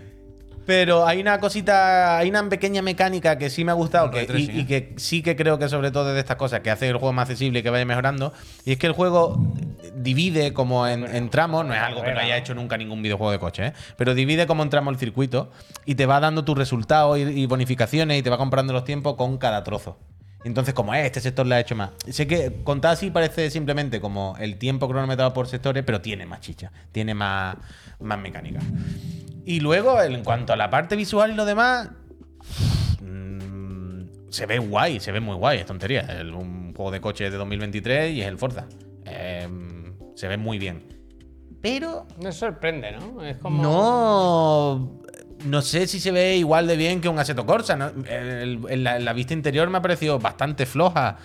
[0.64, 4.60] Pero hay una cosita, hay una pequeña mecánica que sí me ha gustado que, y,
[4.60, 6.96] y que sí que creo que sobre todo es de estas cosas que hace el
[6.96, 8.32] juego más accesible y que vaya mejorando.
[8.64, 9.38] Y es que el juego
[9.94, 13.32] divide como en, en tramos, no es algo que no haya hecho nunca ningún videojuego
[13.32, 13.72] de coche, ¿eh?
[13.96, 15.50] pero divide como en tramos el circuito
[15.84, 19.16] y te va dando tus resultados y, y bonificaciones y te va comprando los tiempos
[19.16, 19.98] con cada trozo.
[20.44, 21.90] Entonces, como este sector le ha hecho más.
[22.08, 26.40] Sé que contar así parece simplemente como el tiempo cronometrado por sectores, pero tiene más
[26.40, 27.56] chicha, tiene más,
[28.00, 28.60] más mecánica.
[29.44, 31.90] Y luego, en cuanto a la parte visual y lo demás,
[33.00, 36.00] mm, se ve guay, se ve muy guay, es tontería.
[36.02, 38.66] Es un juego de coches de 2023 y es el Forza.
[39.04, 40.84] Em, se ve muy bien.
[41.60, 43.22] Pero Me sorprende, ¿no?
[43.24, 43.62] Es como.
[43.62, 44.98] no.
[45.44, 47.74] No sé si se ve igual de bien que un Assetto Corsa.
[47.76, 47.88] ¿no?
[48.08, 51.18] El- el- la, la vista interior me ha parecido bastante floja.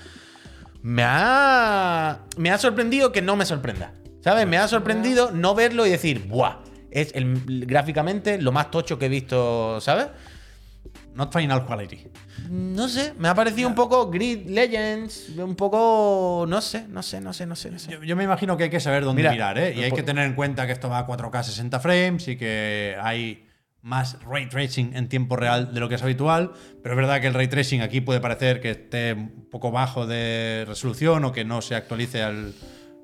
[0.81, 2.19] Me ha.
[2.37, 3.93] Me ha sorprendido que no me sorprenda.
[4.21, 4.47] ¿Sabes?
[4.47, 6.57] Me ha sorprendido no verlo y decir, ¡buah!
[6.91, 10.07] Es el- gráficamente lo más tocho que he visto, ¿sabes?
[11.13, 12.07] Not final quality.
[12.49, 16.45] No sé, me ha parecido un poco Grid Legends, un poco.
[16.47, 17.71] No sé, no sé, no sé, no sé.
[17.71, 17.91] No sé.
[17.91, 19.73] Yo, yo me imagino que hay que saber dónde Mira, mirar, ¿eh?
[19.75, 22.95] Y hay que tener en cuenta que esto va a 4K 60 frames y que
[23.01, 23.47] hay
[23.81, 26.51] más ray tracing en tiempo real de lo que es habitual.
[26.83, 30.05] Pero es verdad que el ray tracing aquí puede parecer que esté un poco bajo
[30.05, 32.53] de resolución o que no se actualice al,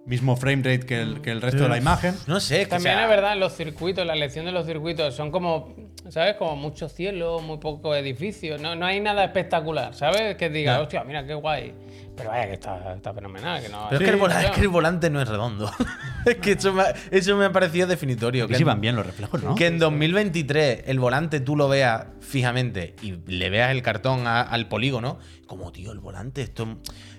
[0.05, 2.15] mismo frame rate que el, que el resto de la imagen.
[2.27, 5.73] No sé, También sea- es verdad, los circuitos, la elección de los circuitos son como,
[6.09, 6.35] ¿sabes?
[6.35, 8.57] Como mucho cielo, muy poco edificio.
[8.57, 10.35] No, no hay nada espectacular, ¿sabes?
[10.35, 11.73] Que diga, hostia, mira qué guay.
[12.15, 13.61] Pero vaya, que está, está fenomenal.
[13.63, 15.71] Que no, Pero es, que el vola- es que el volante no es redondo.
[16.25, 18.47] es que eso me, ha- eso me ha parecido definitorio.
[18.47, 19.55] Que sí van bien los reflejos, ¿no?
[19.55, 24.41] Que en 2023 el volante tú lo veas fijamente y le veas el cartón a-
[24.41, 26.67] al polígono, como, tío, el volante, esto.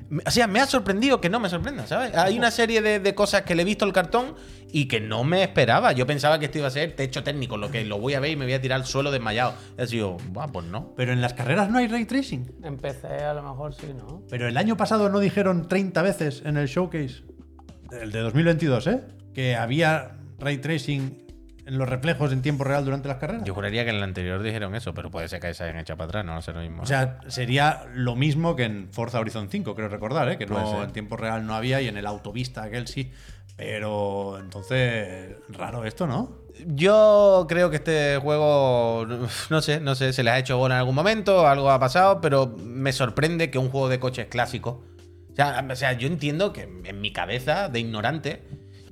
[0.08, 2.14] Me- O sea, me ha sorprendido que no me sorprenda, ¿sabes?
[2.16, 4.34] Hay una serie de, de cosas que le he visto el cartón
[4.70, 5.92] y que no me esperaba.
[5.92, 8.32] Yo pensaba que esto iba a ser techo técnico, lo que lo voy a ver
[8.32, 9.54] y me voy a tirar al suelo desmayado.
[9.78, 10.92] He sido, "Buah, pues no.
[10.96, 12.50] Pero en las carreras no hay ray tracing.
[12.62, 14.22] Empecé a lo mejor sí, ¿no?
[14.28, 17.22] Pero el año pasado no dijeron 30 veces en el showcase,
[18.00, 19.00] el de 2022, ¿eh?
[19.32, 21.23] Que había ray tracing
[21.66, 23.44] en los reflejos en tiempo real durante las carreras.
[23.44, 25.96] Yo juraría que en el anterior dijeron eso, pero puede ser que se hayan echado
[25.96, 26.82] para atrás, no sé lo mismo.
[26.82, 30.38] O sea, sería lo mismo que en Forza Horizon 5, creo recordar, ¿eh?
[30.38, 30.84] que no ser.
[30.84, 33.12] en tiempo real no había y en el Autovista aquel sí.
[33.56, 36.44] Pero entonces, raro esto, ¿no?
[36.66, 39.06] Yo creo que este juego,
[39.50, 42.20] no sé, no sé, se les ha hecho bola en algún momento, algo ha pasado,
[42.20, 44.84] pero me sorprende que un juego de coches clásico.
[45.32, 48.42] O sea, o sea, yo entiendo que en mi cabeza de ignorante,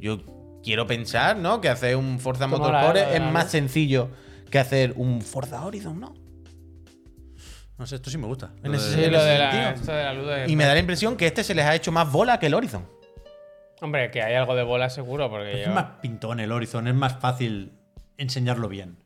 [0.01, 1.61] yo quiero pensar, ¿no?
[1.61, 4.11] Que hacer un Forza Motorsport es la- más sencillo
[4.51, 6.15] que hacer un Forza Horizon, ¿no?
[7.79, 8.53] No sé, esto sí me gusta.
[8.63, 9.71] En ese Sí, en lo ese de, la, sentido.
[9.75, 11.75] esto de la luz de- Y me da la impresión que este se les ha
[11.75, 12.87] hecho más bola que el Horizon.
[13.81, 17.19] Hombre, que hay algo de bola seguro, porque Es más pintón el Horizon, es más
[17.19, 17.73] fácil
[18.17, 18.99] enseñarlo bien.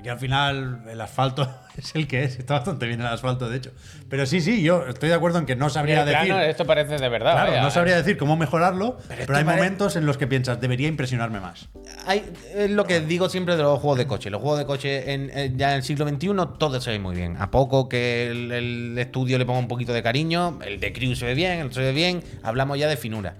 [0.00, 3.58] Aquí al final el asfalto es el que es, está bastante bien el asfalto, de
[3.58, 3.70] hecho.
[4.08, 6.50] Pero sí, sí, yo estoy de acuerdo en que no sabría plano, decir.
[6.50, 7.32] esto parece de verdad.
[7.32, 7.62] Claro, vaya.
[7.62, 11.38] no sabría decir cómo mejorarlo, pero, hay pare- momentos en los que piensas, debería impresionarme
[11.40, 11.68] más.
[12.06, 14.30] Hay, es lo que digo siempre de los juegos de coche.
[14.30, 17.14] Los juegos de coche en, en- ya en el siglo XXI todo se ve muy
[17.14, 17.36] bien.
[17.38, 21.14] A poco que el, el estudio le ponga un poquito de cariño, el de Crew
[21.14, 23.36] se ve bien, el se ve bien, hablamos ya de finura.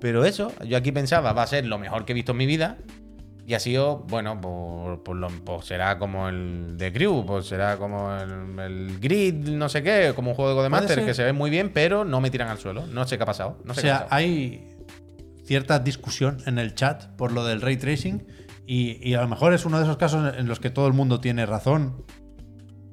[0.00, 2.46] Pero eso, yo aquí pensaba, va a ser lo mejor que he visto en mi
[2.46, 2.76] vida.
[3.46, 4.40] Y ha sido, bueno,
[5.04, 9.82] pues, lo- será como el de Crew, pues será como el, el Grid, no sé
[9.82, 11.04] qué, como un juego de ser.
[11.04, 12.86] que se ve muy bien, pero no me tiran al suelo.
[12.86, 13.58] No sé qué ha pasado.
[13.64, 14.16] No O sé qué ha sea, pasado.
[14.18, 14.68] hay
[15.44, 18.26] cierta discusión en el chat por lo del ray tracing
[18.66, 20.94] y, y a lo mejor es uno de esos casos en los que todo el
[20.94, 22.02] mundo tiene razón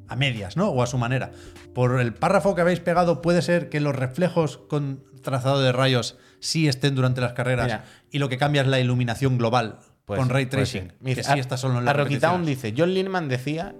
[0.10, 0.68] a medias, ¿no?
[0.68, 1.32] O a su manera.
[1.74, 6.18] Por el párrafo que habéis pegado, puede ser que los reflejos con trazado de rayos
[6.42, 7.86] sí estén durante las carreras Mira.
[8.12, 9.80] y lo que cambia es la iluminación global
[10.12, 10.82] Puede con ray puede tracing.
[10.90, 10.96] ser.
[11.00, 11.42] Me Que dice, sí
[11.84, 13.76] las Rocky Town dice, John Linman decía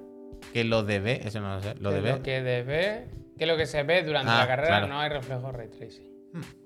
[0.54, 2.64] que lo de B, eso no lo sé, lo que de B, Lo que de
[2.64, 4.88] ve- que lo que se ve durante Ah, la carrera claro.
[4.88, 6.10] no hay reflejo ray tracing.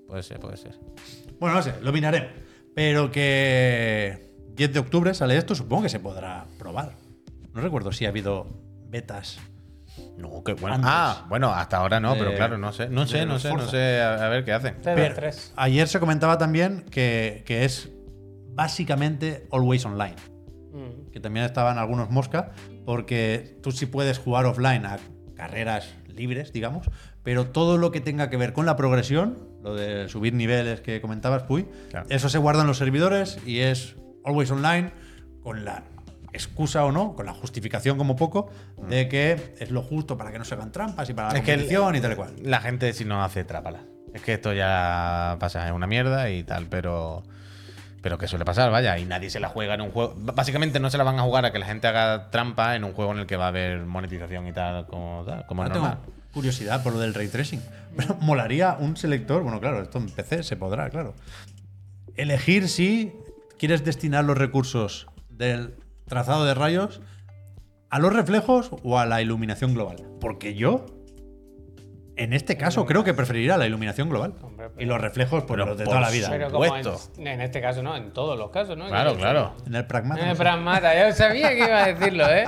[0.06, 0.78] puede ser, puede ser.
[1.40, 2.30] Bueno, no sé, lo miraré.
[2.74, 6.92] Pero que 10 de octubre sale esto, supongo que se podrá probar.
[7.54, 8.46] No recuerdo si ha habido
[8.88, 9.38] betas.
[10.18, 10.74] No, que bueno.
[10.76, 10.90] Antes.
[10.92, 14.00] Ah, bueno, hasta ahora no, pero claro, no sé, no sé, no sé, no sé,
[14.02, 14.76] a, ver qué hacen.
[14.82, 15.52] Pero TD3.
[15.56, 17.88] ayer se comentaba también que, que es
[18.56, 20.16] básicamente always online.
[20.72, 21.10] Mm.
[21.12, 22.52] Que también estaban algunos mosca,
[22.84, 24.98] porque tú sí puedes jugar offline a
[25.34, 26.88] carreras libres, digamos,
[27.22, 31.00] pero todo lo que tenga que ver con la progresión, lo de subir niveles que
[31.02, 32.06] comentabas, Puy, Claro.
[32.08, 34.92] eso se guarda en los servidores y es always online
[35.42, 35.84] con la
[36.32, 38.50] excusa o no, con la justificación como poco,
[38.88, 41.36] de que es lo justo para que no se hagan trampas y para la Mm.
[41.36, 42.32] Es que el- competición y tal y cual.
[42.42, 43.80] La gente si no hace trápala.
[44.14, 47.22] Es que esto ya pasa, es una mierda y tal, pero.
[48.06, 50.14] Pero que suele pasar, vaya, y nadie se la juega en un juego.
[50.16, 52.92] Básicamente no se la van a jugar a que la gente haga trampa en un
[52.92, 55.74] juego en el que va a haber monetización y tal, como, tal, como es Ahora
[55.74, 56.12] tengo normal.
[56.32, 57.60] curiosidad por lo del ray tracing.
[57.96, 61.14] Pero molaría un selector, bueno, claro, esto en PC se podrá, claro.
[62.14, 63.12] Elegir si
[63.58, 65.74] quieres destinar los recursos del
[66.06, 67.00] trazado de rayos
[67.90, 69.96] a los reflejos o a la iluminación global.
[70.20, 70.86] Porque yo,
[72.16, 74.34] en este caso, creo que preferiría la iluminación global.
[74.42, 76.28] Hombre, pero- y los reflejos, por los de toda la vida.
[76.30, 77.12] Pero como en, Supuesto.
[77.20, 78.86] en este caso no, en todos los casos, ¿no?
[78.88, 79.54] Claro, claro.
[79.66, 80.22] En el pragmata.
[80.22, 82.44] En el pragmata, yo sabía que iba a decirlo, ¿eh?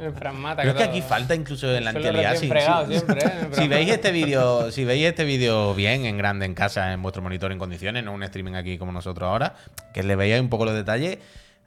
[0.00, 0.62] El pragmata.
[0.62, 2.24] Es que aquí falta incluso Si- siempre, ¿eh?
[2.24, 3.66] En el Si pragmata.
[3.68, 7.52] veis este vídeo, si veis este vídeo bien en grande en casa, en vuestro monitor
[7.52, 9.54] en condiciones, no un streaming aquí como nosotros ahora,
[9.92, 11.18] que le veáis un poco los detalles,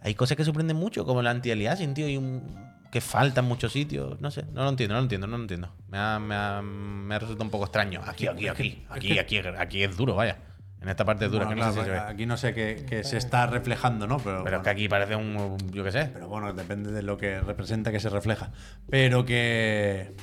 [0.02, 3.72] hay cosas que sorprenden mucho, como el anti-aliasing, tío, y un que falta en muchos
[3.74, 4.20] sitios.
[4.22, 5.72] No sé, no lo entiendo, no lo entiendo, no lo entiendo.
[5.90, 8.02] Me ha, me ha, me ha resultado un poco extraño.
[8.04, 10.38] Aquí, aquí, aquí, aquí, aquí, aquí es duro, vaya.
[10.82, 12.00] En esta parte es dura, Bueno, que no sé si se ve.
[12.00, 14.18] aquí no sé qué, qué se está reflejando, ¿no?
[14.18, 14.58] Pero, Pero bueno.
[14.58, 16.10] es que aquí parece un, yo qué sé.
[16.12, 18.52] Pero bueno, depende de lo que representa que se refleja.
[18.90, 20.16] Pero que.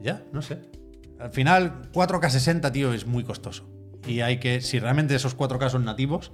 [0.00, 0.58] Ya, no sé.
[1.20, 3.68] Al final, 4K 60, tío, es muy costoso.
[4.08, 4.60] Y hay que.
[4.60, 6.32] Si realmente esos 4K son nativos,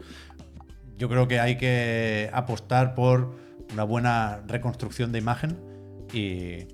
[0.96, 3.36] yo creo que hay que apostar por
[3.72, 5.58] una buena reconstrucción de imagen
[6.12, 6.66] y.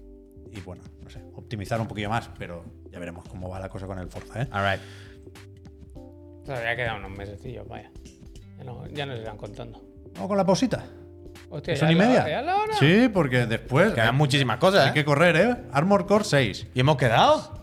[0.57, 3.87] Y bueno, no sé, optimizar un poquillo más, pero ya veremos cómo va la cosa
[3.89, 4.49] con el Forza, ¿eh?
[4.53, 4.81] All right.
[6.45, 7.91] Todavía quedan unos mesecillos, vaya.
[8.59, 9.83] Ya no, ya nos irán contando.
[10.15, 10.85] Vamos con la pausita.
[11.51, 12.29] Hostia, ¿Son y la- media?
[12.29, 12.75] ya la hora.
[12.75, 14.95] Sí, porque después Quedan muchísimas cosas, hay ¿eh?
[14.95, 15.57] que correr, ¿eh?
[15.73, 16.69] Armor Core 6.
[16.73, 17.63] ¿Y hemos quedado?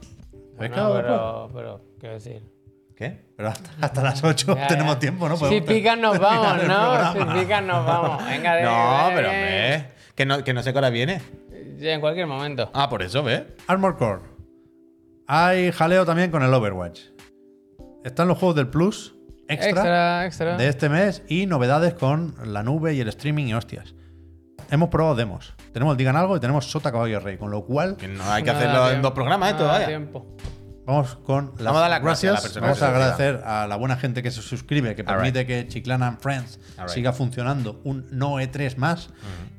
[0.57, 2.43] ¿Habéis Bueno, quedado pero, pero, quiero decir.
[3.01, 3.19] ¿Qué?
[3.35, 4.99] Pero hasta, hasta las 8 Ya, tenemos ya.
[4.99, 5.35] tiempo, ¿no?
[5.35, 7.13] Si pican nos vamos, ¿no?
[7.13, 8.23] Si pican nos vamos.
[8.27, 11.19] Venga, de- No, de- pero hombre, que no, que no sé qué hora viene.
[11.79, 12.69] Ya, en cualquier momento.
[12.75, 13.41] Ah, por eso, ¿ves?
[13.65, 14.21] Armor Core.
[15.27, 16.99] Hay jaleo también con el Overwatch.
[18.03, 19.15] Están los juegos del Plus
[19.47, 20.57] extra, Extra, extra.
[20.57, 23.95] de este mes y novedades con la nube y el streaming y hostias.
[24.69, 25.53] Hemos probado demos.
[25.73, 28.43] Tenemos el Digan Algo y tenemos Sota Caballo Rey, con lo cual Que no hay
[28.43, 29.87] que hacerlo en dos programas esto, vaya.
[29.87, 30.25] tiempo.
[30.85, 34.23] Vamos con las Vamos a dar gracias a Vamos a agradecer a la buena gente
[34.23, 36.89] que se suscribe, que permite que Chiclana and Friends right.
[36.89, 39.09] siga funcionando un no E3 más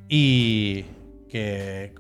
[0.09, 0.85] y
[1.29, 1.95] que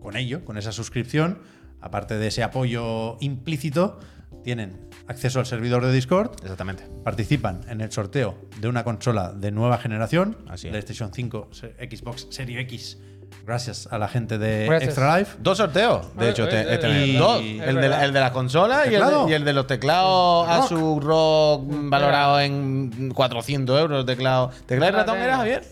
[0.00, 1.38] con ello, con esa suscripción,
[1.80, 3.98] aparte de ese apoyo implícito,
[4.42, 6.84] tienen acceso al servidor de Discord, Exactamente.
[7.02, 10.68] participan en el sorteo de una consola de nueva generación, Así.
[10.68, 12.98] PlayStation 5, se- Xbox Series X,
[13.44, 14.88] gracias a la gente de Gracias.
[14.90, 15.36] Extra Life.
[15.40, 17.08] Dos sorteos, de hecho, te- este mes.
[17.08, 17.40] Y- Dos.
[17.42, 19.28] El de, la, el de la consola y el de, ¿Teclado?
[19.28, 20.56] y el de los teclados Rock.
[20.64, 24.50] Asus Rock valorado en 400 euros teclado.
[24.66, 25.64] ¿Teclado y ratón era, Javier?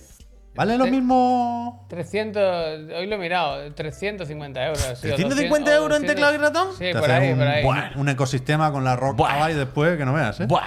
[0.54, 1.86] ¿Vale lo mismo?
[1.88, 2.42] 300,
[2.98, 4.82] hoy lo he mirado, 350 euros.
[5.00, 6.14] sí, o 350 200, euros en 200.
[6.14, 6.68] teclado y ratón?
[6.78, 7.64] Sí, por ahí, un, por ahí.
[7.64, 9.44] bueno, un ecosistema con la Rock Bueno.
[9.44, 10.46] Ally después que no veas, ¿eh?
[10.46, 10.66] Bueno.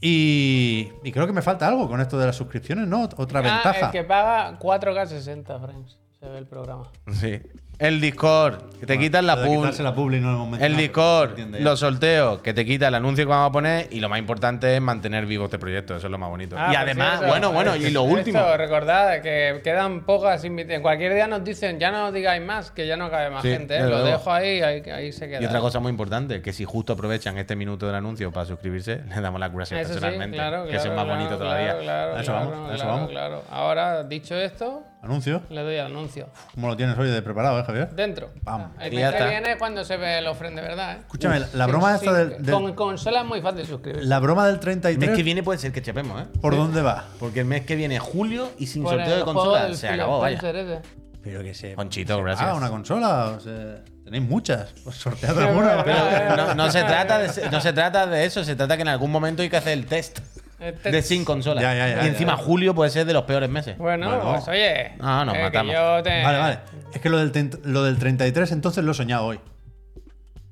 [0.00, 3.02] Y, y creo que me falta algo con esto de las suscripciones, ¿no?
[3.16, 3.86] Otra Ah, ventaja.
[3.86, 5.96] el que paga 4K 60 frames.
[6.26, 6.84] Se ve el programa.
[7.12, 7.40] Sí.
[7.78, 9.56] El Discord, que te quitan la de pub.
[9.56, 13.26] quitarse la publi no lo hemos El Discord, los sorteos, que te quita el anuncio
[13.26, 16.10] que vamos a poner y lo más importante es mantener vivo este proyecto, eso es
[16.10, 16.56] lo más bonito.
[16.58, 18.56] Ah, y por además, cierto, bueno, bueno, y lo esto, último.
[18.56, 20.76] recordad que quedan pocas invitaciones.
[20.78, 23.50] En cualquier día nos dicen, ya no digáis más, que ya no cabe más Sí,
[23.50, 23.76] gente.
[23.76, 23.82] ¿eh?
[23.84, 25.42] Lo dejo ahí, ahí, ahí se queda.
[25.42, 29.02] Y otra cosa muy importante, que si justo aprovechan este minuto del anuncio para suscribirse,
[29.08, 30.38] les damos las gracias Eso sí, personalmente.
[30.38, 31.78] claro, que claro, eso es más claro, bonito claro, todavía.
[31.78, 33.10] Claro, eso claro, vamos, eso claro, vamos.
[33.10, 33.42] claro.
[33.50, 35.42] Ahora, dicho esto, Anuncio.
[35.50, 36.28] le doy al anuncio.
[36.54, 37.90] ¿Cómo lo tienes hoy de preparado, eh, Javier?
[37.90, 38.30] Dentro.
[38.44, 38.72] Pam.
[38.80, 40.98] El que viene es cuando se ve el ofrenda de verdad, ¿eh?
[41.00, 44.06] Escúchame, la- broma esta del- del- Con consola es muy fácil suscribirse.
[44.06, 46.26] La broma del El 33, mes que viene puede ser que chapemos, ¿eh?
[46.40, 47.04] ¿por dónde va?
[47.18, 49.88] Porque el mes que viene es julio y sin Por sorteo el de consola se
[49.88, 50.36] acabó, vaya.
[50.38, 50.80] Ese.
[51.22, 51.74] Pero que se.
[51.74, 52.44] Conchito, gracias.
[52.46, 54.72] paga una consola, o sea, tenéis muchas.
[54.84, 55.82] Pues sortead alguna.
[55.84, 58.88] Pero no, no se trata de, no se trata de eso, se trata que en
[58.88, 60.20] algún momento hay que hacer el test
[60.58, 60.84] Test.
[60.86, 61.60] de sin consola.
[61.60, 62.06] Ya, ya, ya, y ya.
[62.06, 63.76] encima julio puede ser de los peores meses.
[63.78, 64.32] Bueno, Bueno.
[64.32, 64.92] pues oye.
[64.98, 65.74] No, nos eh, matamos.
[66.02, 66.58] te- Vale, vale.
[66.94, 69.40] Es que lo del, lo del 33 entonces lo he soñado hoy.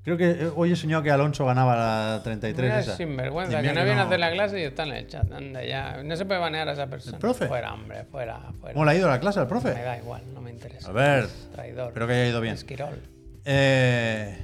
[0.05, 2.95] Creo que eh, hoy he soñado que Alonso ganaba la 33 Mira, esa.
[2.95, 5.33] sinvergüenza, que no viene a hacer la clase y está en el chat.
[5.33, 6.03] Anda ya.
[6.05, 7.17] No se puede banear a esa persona.
[7.17, 7.47] ¿El profe?
[7.47, 8.75] Fuera, hombre, fuera, fuera.
[8.75, 9.71] ¿Cómo le ha ido la clase al Me profe?
[9.73, 10.91] da igual, no me interesa.
[10.91, 11.89] A ver, Traidor.
[11.89, 12.53] espero que haya ido bien.
[12.55, 13.01] Esquirol.
[13.47, 14.37] Eh,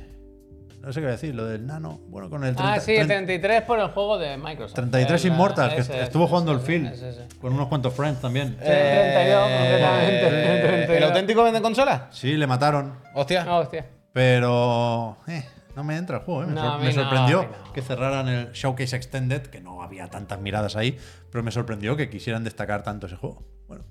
[0.81, 2.01] no sé qué decir, lo del nano.
[2.09, 4.75] Bueno, con el 30, Ah, sí, 30 33 por el juego de Microsoft.
[4.77, 6.87] 33 El, Immortal, que ese, est- estuvo ese, jugando el ese, Phil.
[6.87, 7.27] ese, ese.
[7.41, 8.57] Con unos cuantos friends también.
[8.61, 10.27] Eh, 32, concretamente.
[10.27, 11.03] ¿El 32.
[11.11, 12.09] auténtico vende consola?
[12.11, 12.95] Sí, le mataron.
[13.15, 13.45] Hostia.
[13.49, 13.87] Ah, hostia.
[14.13, 15.45] Pero eh,
[15.77, 16.43] no me entra el juego.
[16.43, 16.47] eh.
[16.47, 17.73] Me, No, sor- a me sorprendió no.
[17.73, 20.99] que cerraran el Showcase Extended, que no había tantas miradas ahí,
[21.31, 23.43] pero me sorprendió que quisieran destacar tanto ese juego.
[23.69, 23.85] Bueno.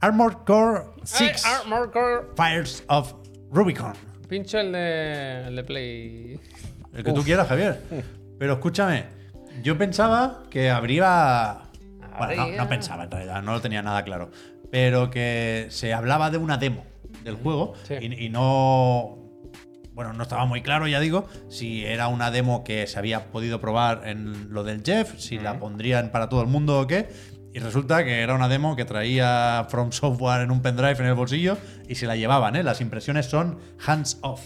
[0.00, 2.26] Armored Core 6 Ay, Armor Core.
[2.36, 3.14] Fires of
[3.50, 3.94] Rubicon.
[4.28, 6.40] Pincho el de, el de Play.
[6.94, 7.80] El que tú quieras, Javier.
[8.38, 9.04] Pero escúchame,
[9.62, 11.58] yo pensaba que habría.
[12.18, 14.30] Bueno, no, pensaba en realidad, no lo tenía nada claro.
[14.70, 16.84] Pero que se hablaba de una demo
[17.22, 17.94] del juego Sí.
[18.00, 19.18] y, y no.
[19.92, 23.60] Bueno, no estaba muy claro, ya digo, si era una demo que se había podido
[23.60, 27.08] probar en lo del Jeff, si la pondrían para todo el mundo o qué.
[27.54, 31.14] Y resulta que era una demo que traía From Software en un pendrive en el
[31.14, 31.56] bolsillo
[31.88, 32.64] y se la llevaban, ¿eh?
[32.64, 34.40] Las impresiones son hands off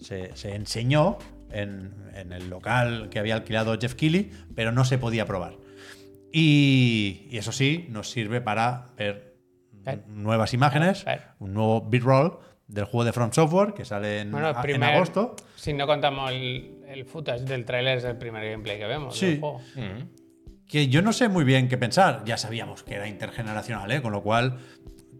[0.00, 1.18] se, se enseñó
[1.50, 5.58] en, en el local que había alquilado Jeff Keighley, pero no se podía probar.
[6.32, 9.34] Y, y eso sí, nos sirve para ver
[9.72, 10.04] Ver.
[10.08, 11.22] nuevas imágenes, Ver.
[11.40, 14.62] un nuevo bitroll del juego de From Software que sale en, Bueno, el a- en
[14.62, 14.94] primer.
[14.94, 15.36] agosto.
[15.56, 19.26] Si no contamos el, el footage del trailer, es el primer gameplay que vemos Sí.
[19.32, 19.60] del juego.
[20.70, 22.22] Que yo no sé muy bien qué pensar.
[22.24, 24.00] Ya sabíamos que era intergeneracional, ¿eh?
[24.02, 24.58] con lo cual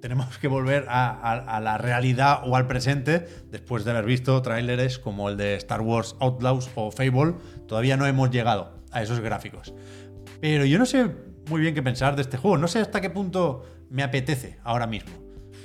[0.00, 4.40] tenemos que volver a, a- a la realidad o al presente después de haber visto
[4.42, 7.34] tráileres como el de Star Wars Outlaws o Fable.
[7.66, 9.74] Todavía no hemos llegado a esos gráficos.
[10.40, 11.10] Pero yo no sé
[11.48, 12.56] muy bien qué pensar de este juego.
[12.56, 15.12] No sé hasta qué punto me apetece ahora mismo.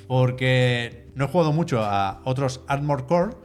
[0.08, 3.36] Porque no he jugado mucho a otros Armored Core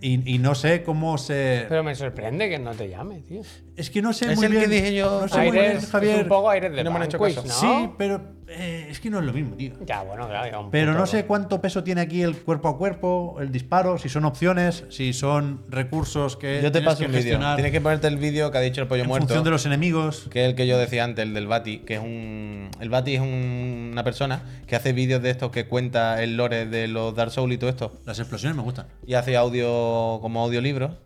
[0.00, 1.64] y, y no sé cómo se.
[1.68, 3.42] Pero me sorprende que no te llame, tío.
[3.76, 4.64] Es que no sé Es muy el bien.
[4.64, 5.20] que dije yo.
[5.22, 6.22] No sé muy bien, Javier.
[6.22, 7.42] un poco aires de no me han hecho caso.
[7.44, 7.52] ¿no?
[7.52, 9.74] Sí, pero eh, es que no es lo mismo, tío.
[9.84, 10.68] Ya, bueno, claro.
[10.70, 14.24] Pero no sé cuánto peso tiene aquí el cuerpo a cuerpo, el disparo, si son
[14.24, 17.38] opciones, si son recursos que Yo te paso que un vídeo.
[17.56, 19.26] Tienes que ponerte el vídeo que ha dicho el pollo en muerto.
[19.26, 20.28] función de los enemigos.
[20.30, 22.70] Que es el que yo decía antes, el del Bati, que es un.
[22.80, 26.66] El Bati es un- una persona que hace vídeos de estos que cuenta el lore
[26.66, 27.92] de los Dark Souls y todo esto.
[28.06, 28.86] Las explosiones me gustan.
[29.06, 31.04] Y hace audio como audiolibro.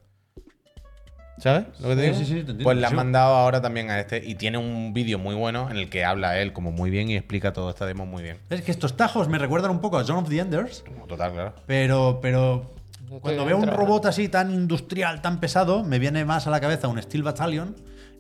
[1.41, 2.19] ¿Sabes lo que te Sí, digo?
[2.19, 4.23] sí, sí, te entiendo, pues le han mandado ahora también a este.
[4.25, 7.17] Y tiene un vídeo muy bueno en el que habla él como muy bien y
[7.17, 8.37] explica todo esta demo muy bien.
[8.51, 11.55] Es que estos tajos me recuerdan un poco a Zone of the Enders, total, claro.
[11.67, 12.71] pero, pero
[13.21, 16.89] cuando veo un robot así tan industrial, tan pesado, me viene más a la cabeza
[16.89, 17.75] un Steel Battalion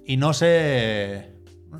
[0.07, 1.33] y no sé.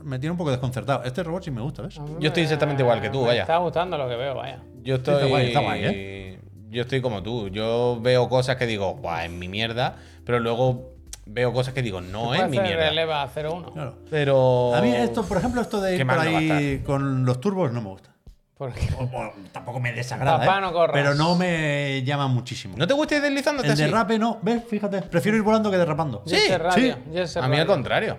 [0.05, 1.03] Me tiene un poco desconcertado.
[1.03, 1.97] Este robot sí me gusta, ¿ves?
[1.97, 3.41] Yo estoy me- exactamente igual que tú, me vaya.
[3.43, 4.61] está gustando lo que veo, vaya.
[4.85, 5.15] Yo estoy.
[5.15, 6.39] Está guay, está guay, ¿eh?
[6.69, 7.49] Yo estoy como tú.
[7.49, 9.97] Yo veo cosas que digo, guau, es mi mierda.
[10.25, 10.93] Pero luego
[11.33, 12.89] veo cosas que digo, no es mi mierda.
[12.89, 13.73] Eleva a 0-1.
[13.73, 13.97] Claro.
[14.11, 14.75] Pero.
[14.75, 17.81] A mí esto, por ejemplo, esto de ir por no ahí con los turbos no
[17.81, 18.11] me gusta.
[18.57, 20.61] Porque O- o tampoco me desagrada, Papá, ¿eh?
[20.61, 20.93] no corras.
[20.93, 22.75] pero no me llama muchísimo.
[22.77, 23.83] ¿No te gusta ir deslizándote El así?
[23.85, 24.63] derrape no, ¿ves?
[24.69, 26.23] Fíjate, prefiero ir volando que derrapando.
[26.27, 27.39] Sí, Radio, sí.
[27.39, 28.19] A mí al contrario.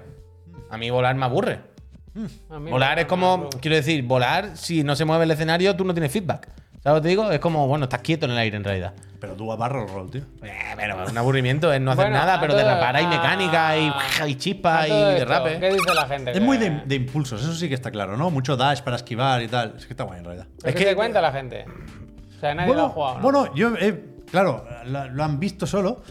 [0.72, 1.60] A mí volar me aburre.
[2.50, 5.32] A mí Volar me- es como, me- quiero decir, volar, si no se mueve el
[5.32, 6.50] escenario, tú no tienes feedback.
[6.84, 7.32] ¿Sabes lo que te digo?
[7.32, 8.94] Es como, bueno, estás quieto en el aire en realidad.
[9.20, 10.22] Pero tú a barro roll, tío.
[10.42, 13.86] Eh, pero un aburrimiento es no hacer Bueno, nada, pero todo- derrapar hay mecánica y,
[14.28, 15.60] y a chispa y derrape.
[15.60, 16.32] ¿Qué dice la gente?
[16.32, 18.32] Es Que- muy de, de impulsos, eso sí que está claro, ¿no?
[18.32, 19.76] Mucho dash para esquivar y tal.
[19.78, 20.48] Es que está guay en realidad.
[20.64, 21.66] ¿Qué Es que- te cuenta la gente?
[22.36, 23.22] O sea, nadie lo ha jugado, ¿no?
[23.22, 26.02] bueno, yo, eh, claro, la- lo han visto solo.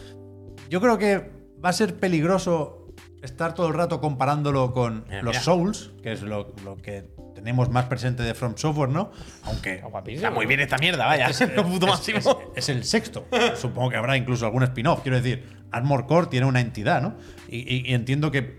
[0.69, 1.31] Yo creo que
[1.63, 2.87] va a ser peligroso
[3.21, 5.41] estar todo el rato comparándolo con Mira, los mira.
[5.41, 7.09] Souls, que es lo, lo que
[7.41, 9.11] tenemos más presente de From Software, ¿no?
[9.43, 11.27] Aunque Está muy bien esta mierda, vaya.
[11.29, 11.41] es,
[11.81, 12.17] máximo.
[12.19, 13.27] es- es el sexto.
[13.55, 15.01] Supongo que habrá incluso algún spin-off.
[15.01, 17.15] Quiero decir, Armor Core tiene una entidad, ¿no?
[17.49, 18.57] Y, y- y entiendo que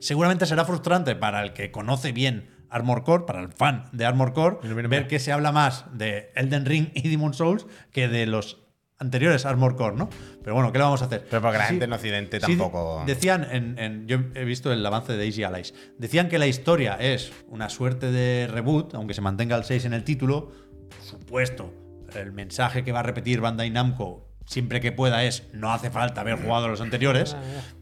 [0.00, 4.32] seguramente será frustrante para el que conoce bien Armor Core, para el fan de Armor
[4.34, 5.00] Core, Mira, mira, mira.
[5.00, 8.64] ver que se habla más de Elden Ring y Demon Souls que de los
[8.98, 10.10] anteriores Armor Core, ¿no?
[10.48, 11.26] Pero bueno, ¿qué le vamos a hacer?
[11.28, 13.02] Pero porque la Sí, gente en Occidente sí, tampoco.
[13.06, 16.94] decían, en, en- yo he visto el avance de Easy Allies, decían que la historia
[16.94, 20.50] es una suerte de reboot, aunque se mantenga el 6 en el título.
[20.88, 21.70] Por supuesto,
[22.14, 26.22] el mensaje que va a repetir Bandai Namco siempre que pueda es no hace falta
[26.22, 27.36] haber jugado a los anteriores.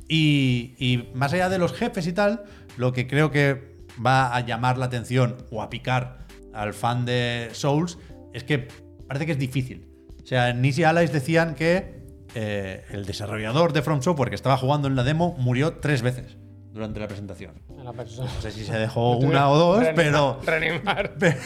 [0.09, 2.43] Y, y más allá de los jefes y tal,
[2.77, 7.49] lo que creo que va a llamar la atención o a picar al fan de
[7.53, 7.97] Souls
[8.35, 8.67] es que
[9.07, 9.89] parece que es difícil.
[10.21, 11.95] O sea, en Easy Allies decían que
[12.39, 16.37] eh, el desarrollador de From Software que estaba jugando en la demo murió tres veces
[16.72, 17.55] durante la presentación.
[17.82, 18.30] La persona.
[18.34, 21.14] No sé si se dejó una o dos, pero, Reanimar.
[21.18, 21.37] pe-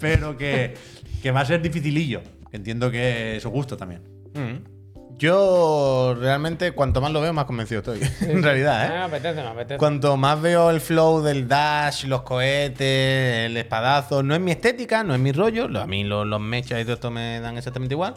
[0.00, 0.74] pero que,
[1.22, 2.20] que va a ser dificilillo.
[2.50, 4.02] Entiendo que es su gusto también.
[4.34, 5.16] Mm.
[5.18, 8.00] Yo realmente, cuanto más lo veo, más convencido estoy.
[8.28, 8.88] en realidad, ¿eh?
[8.88, 9.78] me apetece, me apetece.
[9.78, 15.04] Cuanto más veo el flow del dash, los cohetes, el espadazo, no es mi estética,
[15.04, 15.68] no es mi rollo.
[15.68, 18.14] lo- A mí los, los mechas y todo esto me dan exactamente igual.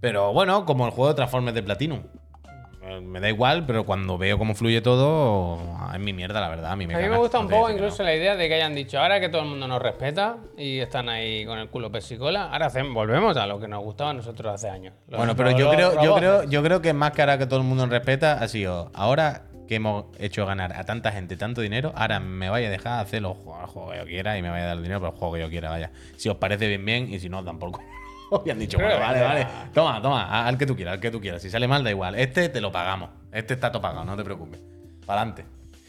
[0.00, 2.00] Pero bueno, como el juego de Transformers de Platinum.
[2.82, 6.48] Eh, Me da igual, pero cuando veo cómo fluye todo, ah, es mi mierda, la
[6.48, 6.72] verdad.
[6.72, 8.74] A mí me, A mí me gusta un poco incluso la idea de que hayan
[8.74, 12.50] dicho ahora que todo el mundo nos respeta y están ahí con el culo pesicola.
[12.50, 14.94] Ahora hacemos, volvemos a lo que nos gustaba a nosotros hace años.
[15.08, 17.46] Los Bueno, pero ro- yo creo, yo creo, yo creo que más que ahora que
[17.46, 21.36] todo el mundo nos respeta, ha sido ahora que hemos hecho ganar a tanta gente
[21.36, 24.36] tanto dinero, ahora me vaya a dejar hacer los juegos, el juego que yo quiera
[24.36, 25.92] y me vaya a dar el dinero para el juego que yo quiera, vaya.
[26.16, 27.80] Si os parece bien, bien, y si no, tampoco.
[28.46, 29.46] Y han dicho, bueno, vale, vale.
[29.74, 31.42] Toma, toma, al que tú quieras, al que tú quieras.
[31.42, 32.14] Si sale mal, da igual.
[32.14, 33.10] Este te lo pagamos.
[33.32, 34.60] Este está todo pagado, no te preocupes.
[35.06, 35.44] Para adelante.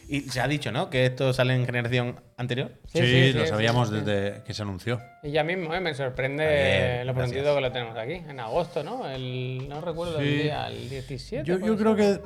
[0.07, 0.89] Y se ha dicho, ¿no?
[0.89, 2.73] Que esto sale en generación anterior.
[2.87, 4.01] Sí, Sí, sí, lo sí, sabíamos sí, sí.
[4.01, 4.99] desde que se anunció.
[5.23, 5.79] Y ya mismo, ¿eh?
[5.79, 7.31] me sorprende Bien, lo gracias.
[7.31, 9.07] prontito que lo tenemos aquí, en agosto, ¿no?
[9.09, 11.47] El, no recuerdo el día, el 17.
[11.47, 12.19] Yo, yo creo que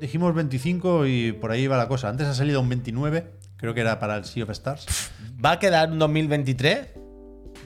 [0.00, 2.08] dijimos 25 y por ahí va la cosa.
[2.08, 3.24] Antes ha salido un 29,
[3.56, 5.10] creo que era para el Sea of Stars.
[5.44, 6.86] Va a quedar un 2023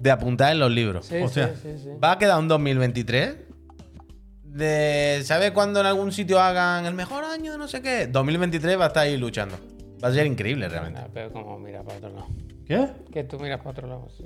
[0.01, 1.07] de apuntar en los libros.
[1.07, 1.89] Sí, sí, sí.
[2.03, 3.37] Va a quedar un 2023
[4.45, 5.21] de.
[5.25, 8.07] ¿Sabes cuando en algún sitio hagan el mejor año de no sé qué?
[8.07, 9.57] 2023 va a estar ahí luchando.
[10.03, 11.01] Va a ser increíble realmente.
[11.03, 12.27] Ah, Pero como mira para otro lado.
[12.67, 12.89] ¿Qué?
[13.13, 14.09] Que tú miras para otro lado.
[14.17, 14.25] sí.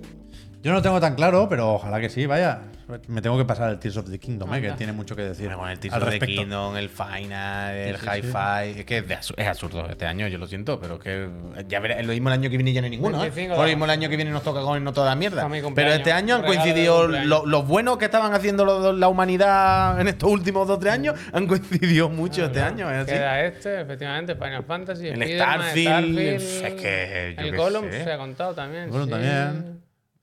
[0.62, 2.60] Yo no lo tengo tan claro, pero ojalá que sí, vaya.
[3.06, 5.48] Me tengo que pasar el Tears of the Kingdom, eh, que tiene mucho que decir.
[5.52, 6.42] Con el al título de respecto.
[6.42, 8.80] Kingdom, el Final, el Sí, sí, Hi-Fi.
[8.80, 11.28] Es que es, absurdo este año, yo lo siento, pero es que
[11.68, 13.16] ya veré, lo mismo el año que viene ya no hay ninguno.
[13.18, 13.30] ¿eh?
[13.30, 15.48] 25 Lo mismo el año que viene nos toca con no toda la mierda.
[15.74, 20.08] Pero este año han coincidido lo- los buenos que estaban haciendo lo- la humanidad en
[20.08, 22.90] estos últimos dos o tres años, han coincidido mucho este año.
[22.90, 23.12] Es así.
[23.12, 28.18] Queda este, efectivamente, Final Fantasy, El Starfield, Starfield, es que yo el Gollum se ha
[28.18, 28.90] contado también.
[28.90, 29.10] Bueno, sí.
[29.12, 29.80] también.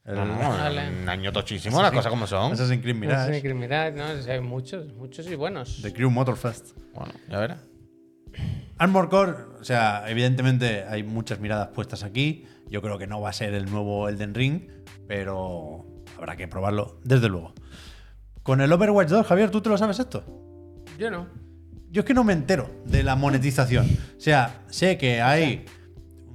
[0.08, 0.89] El- No, no, Vale.
[1.03, 2.53] un año tochísimo, las cosas como son.
[2.53, 3.18] Assassin's Creed Mirage.
[3.22, 5.82] Assassin's Creed Mirage, no, Sí, hay muchos, muchos y buenos.
[5.82, 6.78] The Crew Motorfest.
[6.93, 7.60] Bueno, ya verás.
[8.78, 12.45] Armor Core, o sea, evidentemente hay muchas miradas puestas aquí.
[12.70, 14.62] Yo creo que no va a ser el nuevo Elden Ring,
[15.08, 15.86] pero
[16.18, 17.53] habrá que probarlo, desde luego.
[18.43, 20.24] Con el Overwatch 2, Javier, ¿tú te lo sabes esto?
[20.97, 21.28] Yo no.
[21.89, 23.88] Yo es que no me entero de la monetización.
[24.18, 25.66] O sea, sé que hay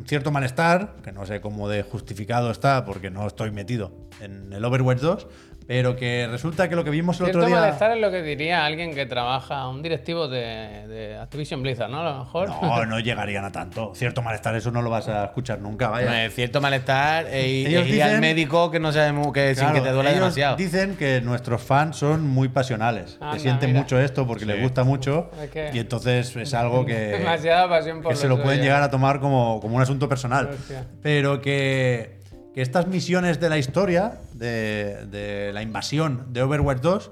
[0.06, 4.64] cierto malestar, que no sé cómo de justificado está porque no estoy metido en el
[4.64, 5.26] Overwatch 2,
[5.66, 7.60] pero que resulta que lo que vimos el Cierto otro día...
[7.60, 12.00] malestar es lo que diría alguien que trabaja, un directivo de, de Activision Blizzard, ¿no?
[12.00, 12.48] A lo mejor.
[12.48, 13.92] No, no llegarían a tanto.
[13.94, 16.30] Cierto malestar, eso no lo vas a escuchar nunca, vaya.
[16.30, 19.80] Cierto malestar eh, Ellos es ir al médico que no sabemos que sin Claro, que
[19.80, 20.56] te duele ellos demasiado.
[20.56, 23.80] Dicen que nuestros fans son muy pasionales, Anda, que sienten mira.
[23.82, 28.02] mucho esto porque les gusta mucho Es que- y entonces es algo que, Demasiada pasión
[28.02, 30.50] por que se lo pueden llegar a tomar como, como un asunto personal.
[30.52, 30.84] Hostia.
[31.02, 32.21] Pero que,
[32.54, 37.10] que estas misiones de la historia, de, de la invasión de Overwatch 2,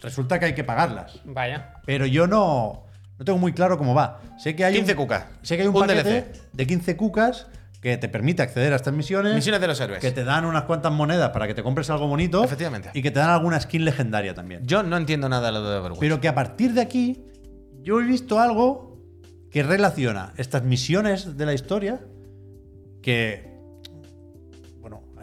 [0.00, 1.20] resulta que hay que pagarlas.
[1.24, 1.74] Vaya.
[1.86, 2.84] Pero yo no,
[3.18, 4.20] no tengo muy claro cómo va.
[4.38, 5.26] Sé que hay 15 un, cucas.
[5.42, 6.42] Sé que hay un, Un paquete DLC.
[6.52, 7.46] de 15 cucas
[7.80, 9.34] que te permite acceder a estas misiones.
[9.34, 10.00] Misiones de los héroes.
[10.00, 12.42] Que te dan unas cuantas monedas para que te compres algo bonito.
[12.42, 12.90] Efectivamente.
[12.94, 14.66] Y que te dan alguna skin legendaria también.
[14.66, 16.00] Yo no entiendo nada de lo de Overwatch.
[16.00, 17.24] Pero que a partir de aquí,
[17.82, 18.98] yo he visto algo
[19.50, 22.00] que relaciona estas misiones de la historia.
[23.02, 23.53] Que.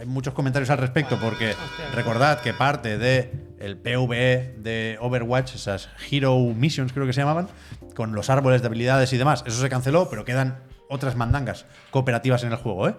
[0.02, 1.54] Hay muchos comentarios al respecto porque
[1.94, 7.48] recordad que parte de el PvE de Overwatch, esas Hero Missions creo que se llamaban,
[7.94, 10.58] con los árboles de habilidades y demás, eso se canceló, pero quedan
[10.90, 12.96] otras mandangas cooperativas en el juego, ¿eh?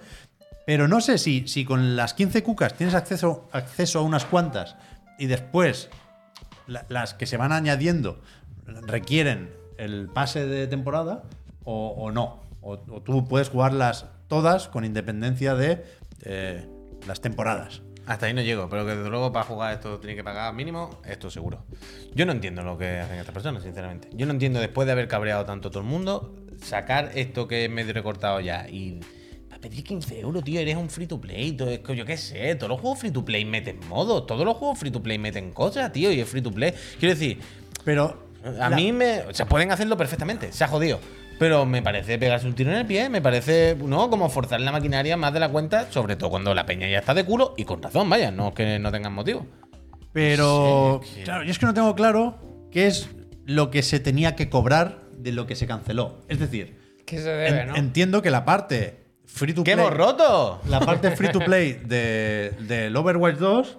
[0.64, 4.76] Pero no sé si, si con las 15 cucas tienes acceso, acceso a unas cuantas
[5.18, 5.90] y después
[6.68, 8.20] la- las que se van añadiendo
[8.64, 11.24] requieren el pase de temporada
[11.64, 12.44] o, no.
[12.61, 15.84] O, o tú puedes jugarlas todas con independencia de
[16.22, 16.68] eh,
[17.07, 17.82] las temporadas.
[18.07, 20.90] Hasta ahí no llego, pero que desde luego para jugar esto tiene que pagar mínimo,
[21.07, 21.64] esto seguro.
[22.14, 24.09] Yo no entiendo lo que hacen estas personas, sinceramente.
[24.12, 27.70] Yo no entiendo, después de haber cabreado tanto todo el mundo, sacar esto que es
[27.70, 29.00] medio recortado ya y.
[29.48, 31.53] Para pedir 15 euros, tío, eres un free to play.
[31.53, 34.44] Todo, es que yo qué sé, todos los juegos free to play meten modos, todos
[34.44, 36.72] los juegos free to play meten cosas, tío, y es free to play.
[36.98, 37.38] Quiero decir,
[37.84, 38.18] Pero
[38.59, 39.20] a la- mí me.
[39.20, 40.98] O sea, pueden hacerlo perfectamente, se ha jodido.
[41.43, 44.09] Pero me parece pegarse un tiro en el pie, me parece, ¿no?
[44.09, 47.14] Como forzar la maquinaria más de la cuenta, sobre todo cuando la peña ya está
[47.14, 49.45] de culo y con razón, vaya, no es que no tengan motivo.
[50.12, 52.38] Pero, Sí, que- claro, yo es que no tengo claro
[52.70, 53.09] qué es
[53.45, 56.20] lo que se tenía que cobrar de lo que se canceló.
[56.28, 57.76] Es decir, ¿Qué se debe, en- no?
[57.76, 59.84] entiendo que la parte free to ¡Que play.
[59.84, 60.61] hemos roto!
[60.68, 63.78] La parte free to play de- del Overwatch 2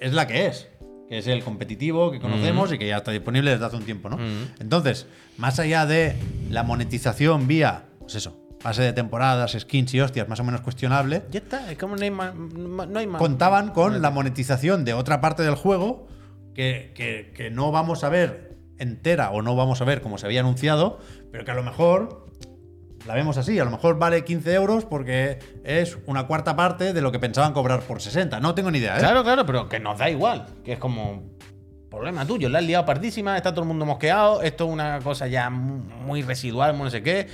[0.00, 0.68] es la que es.
[1.08, 4.08] Que es el competitivo que conocemos y que ya está disponible desde hace un tiempo,
[4.08, 4.18] ¿no?
[4.58, 5.06] Entonces,
[5.38, 6.16] más allá de
[6.50, 11.22] la monetización vía, pues eso, pase de temporadas, skins y hostias, más o menos cuestionable,
[11.30, 12.34] Ya está, es como no hay más.
[12.34, 13.18] No hay más.
[13.18, 16.06] contaban con la monetización de otra parte del juego
[16.54, 20.26] que, que- que no vamos a ver entera o no vamos a ver como se
[20.26, 20.98] había anunciado,
[21.30, 22.26] pero que a lo mejor
[23.06, 23.58] la vemos así.
[23.58, 27.52] A lo mejor vale 15 euros porque es una cuarta parte de lo que pensaban
[27.52, 28.40] cobrar por 60.
[28.40, 29.00] No tengo ni idea, ¿eh?
[29.00, 30.46] Claro, claro, pero que nos da igual.
[30.64, 31.34] Que es como.
[31.90, 35.28] Problema tuyo, la has liado partísima, está todo el mundo mosqueado, esto es una cosa
[35.28, 37.28] ya mu- muy residual, muy no sé qué.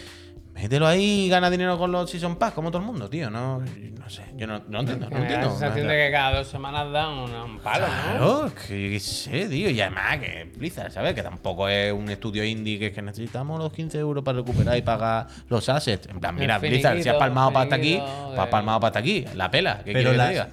[0.63, 3.31] Mételo ahí y gana dinero con los Season Pass, como todo el mundo, tío.
[3.31, 5.51] No, no sé, yo no, no entiendo, no Me da la entiendo.
[5.51, 7.93] sensación de que cada dos semanas dan un, un palo, ¿no?
[8.03, 9.71] Claro, es que sé, tío.
[9.71, 11.15] Y además que Blizzard, ¿sabes?
[11.15, 14.77] Que tampoco es un estudio indie que es que necesitamos los 15 euros para recuperar
[14.77, 16.09] y pagar los assets.
[16.09, 18.89] En plan, mira, Blizzard, si has palmado para hasta aquí, pues has de- palmado para
[18.89, 19.25] hasta aquí.
[19.35, 20.49] La pela, ¿qué Pero quieres que las- diga?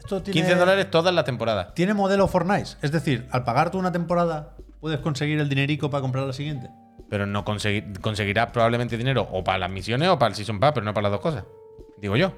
[0.00, 1.74] Esto tiene, 15 dólares todas las temporadas.
[1.74, 2.70] Tiene modelo Fortnite.
[2.82, 6.68] Es decir, al pagar tú una temporada, puedes conseguir el dinerico para comprar la siguiente.
[7.12, 10.72] Pero no consegui- conseguirás probablemente dinero o para las misiones o para el Season Pass,
[10.72, 11.44] pero no para las dos cosas.
[11.98, 12.32] Digo yo.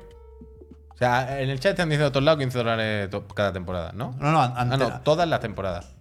[0.91, 3.93] O sea, en el chat te han dicho a todos lados 15 dólares cada temporada,
[3.95, 4.16] ¿no?
[4.18, 5.95] No, no, an- Ah, ante, no, la, todas las temporadas.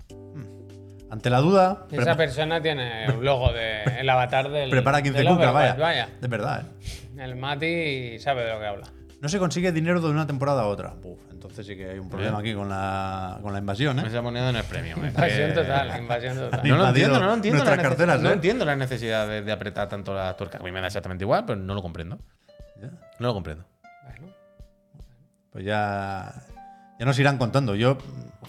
[1.12, 4.72] ante la duda, Esa persona tiene un logo de el avatar del.
[4.72, 6.10] prepara 15 del cucas, Overwatch, vaya.
[6.20, 7.22] De verdad, ¿eh?
[7.24, 8.88] El Mati sabe de lo que habla.
[9.24, 10.96] No se consigue dinero de una temporada a otra.
[11.02, 14.04] Uf, entonces sí que hay un problema aquí con la, con la invasión, ¿eh?
[14.06, 15.00] Esa moneda no es premium.
[15.06, 16.68] es Invasión que- total, invasión total.
[16.68, 17.64] No lo entiendo, no lo entiendo.
[17.64, 18.34] la carteras, no ¿eh?
[18.34, 20.60] entiendo la necesidad de, de apretar tanto las tuercas.
[20.60, 22.20] A mí me da exactamente igual, pero no lo comprendo.
[22.82, 22.90] Ya.
[23.18, 23.64] No lo comprendo.
[24.04, 24.28] Bueno,
[25.52, 26.34] Pues ya,
[27.00, 27.76] ya nos irán contando.
[27.76, 27.98] Yo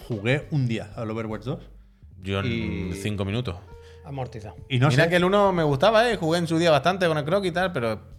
[0.09, 1.59] jugué un día al Overwatch 2
[2.21, 3.55] Yo en Y- cinco minutos.
[4.03, 4.57] amortizado.
[4.67, 5.09] y no Mira sé.
[5.09, 6.17] que el uno me gustaba, ¿eh?
[6.17, 8.13] Jugué en su día bastante con el croc y tal, pero.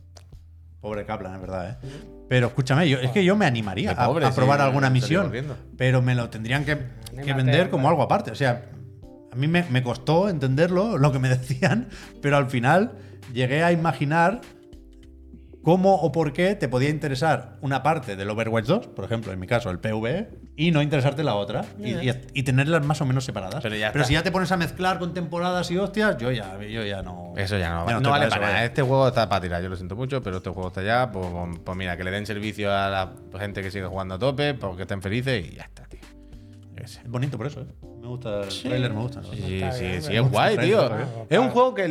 [0.81, 2.16] Pobre Kaplan, es verdad, ¿eh?
[2.29, 5.33] Pero escúchame, yo, es que yo me animaría a- pobre, a, probar sí, alguna misión,
[5.77, 6.77] pero me lo tendrían que,
[7.13, 8.31] vender como algo aparte.
[8.31, 8.67] O sea,
[9.33, 11.89] a mí me, me costó entenderlo, lo que me decían,
[12.21, 12.93] pero al final
[13.33, 14.41] llegué a imaginar
[15.67, 19.41] cómo o por qué te podía interesar una parte del Overwatch 2, por ejemplo, en
[19.41, 21.65] mi caso, el PvE, y no interesarte la otra.
[21.81, 23.65] Y, y- y tenerlas más o menos separadas.
[23.65, 26.85] Pero ya si ya te pones a mezclar con temporadas y hostias, yo ya, yo
[26.85, 27.33] ya no.
[27.37, 28.65] Eso ya no, ya no estoy vale para nada.
[28.65, 31.11] Este juego está para tirar, yo lo siento mucho, pero este juego está ya.
[31.11, 34.19] Pues, pues- pues mira, que le den servicio a la gente que sigue jugando a
[34.21, 35.99] tope, porque estén felices y ya está, tío.
[36.77, 37.67] Es bonito por eso, ¿eh?
[38.01, 39.21] Me gusta el trailer, me gusta.
[39.21, 39.33] ¿no?
[39.33, 40.89] Sí, sí, sí, es guay, tío.
[41.29, 41.89] Es un juego que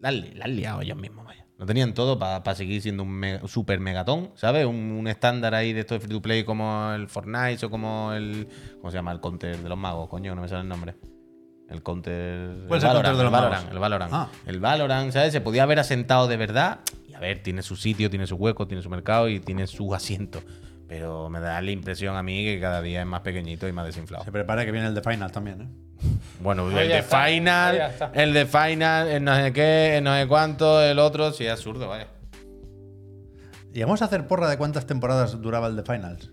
[0.00, 1.39] la han liado ellos mismos, vaya.
[1.60, 4.64] Lo tenían todo para seguir siendo un me- super megatón, ¿sabes?
[4.64, 8.12] Un, un estándar ahí de esto de free to play como el Fortnite o como
[8.14, 8.48] el.
[8.80, 9.12] ¿Cómo se llama?
[9.12, 10.94] El Counter de los magos, coño, no me sale el nombre.
[11.68, 12.64] El Counter.
[12.66, 13.72] ¿Cuál es el el Counter de los el Valorant, magos?
[13.74, 14.12] el Valorant.
[14.14, 14.28] Ah.
[14.46, 15.32] El Valorant, ¿sabes?
[15.32, 16.80] Se podía haber asentado de verdad.
[17.06, 19.94] Y a ver, tiene su sitio, tiene su hueco, tiene su mercado y tiene su
[19.94, 20.40] asiento.
[20.88, 23.84] Pero me da la impresión a mí que cada día es más pequeñito y más
[23.86, 24.24] desinflado.
[24.24, 25.68] Se prepara que viene el de Final también, ¿eh?
[26.40, 28.10] Bueno, Pues el ya de está, Final, ya está.
[28.14, 31.52] el de Final, el no sé qué, el no sé cuánto, el otro, sí, es
[31.52, 32.06] absurdo, vaya.
[33.72, 36.30] ¿Llegamos a hacer porra de cuántas temporadas duraba el de Finals?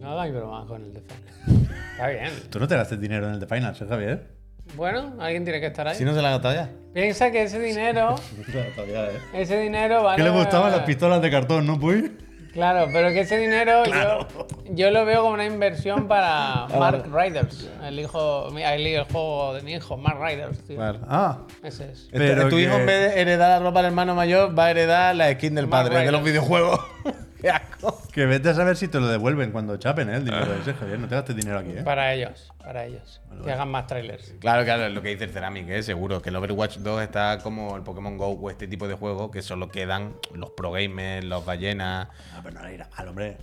[0.00, 1.22] No hay broma con el defense.
[1.92, 2.30] Está bien.
[2.50, 4.36] Tú no te gastes dinero en el de Finals, ¿eh, Javier?
[4.76, 5.94] Bueno, alguien tiene que estar ahí.
[5.96, 6.70] Si no se la ha gastado ya.
[6.92, 8.16] Piensa que ese dinero,
[8.48, 9.18] ¿eh?
[9.32, 10.16] ese dinero vale.
[10.22, 12.12] ¿Qué le gustaban las pistolas de cartón, no, Puy?
[12.56, 14.26] Claro, pero que ese dinero yo,
[14.70, 19.52] yo lo veo como una inversión para Mark Riders, el hijo, mi- el, el juego
[19.54, 20.78] de mi hijo, Mark Riders, tío.
[21.06, 22.08] Ah, Ese es.
[22.10, 24.64] Pero Pero tu que- hijo en vez de heredar la ropa del hermano mayor, va
[24.66, 26.32] a heredar la skin del Mark padre de los Ryder.
[26.32, 26.80] videojuegos.
[27.40, 28.00] Qué asco.
[28.12, 30.16] que vete a saber si te lo devuelven cuando chapen, ¿eh?
[30.16, 30.98] El dinero ese, Javier.
[30.98, 31.82] No te gastes dinero aquí, ¿eh?
[31.82, 33.20] Para ellos, para ellos.
[33.44, 34.34] que hagan más trailers.
[34.40, 35.82] Claro, claro, es lo que dice el Ceramic, ¿eh?
[35.82, 36.22] seguro.
[36.22, 39.42] Que el Overwatch 2 está como el Pokémon Go o este tipo de juegos que
[39.42, 42.08] solo quedan los pro gamers, los ballenas.
[42.32, 43.36] Ah, pero no le irá mal, hombre.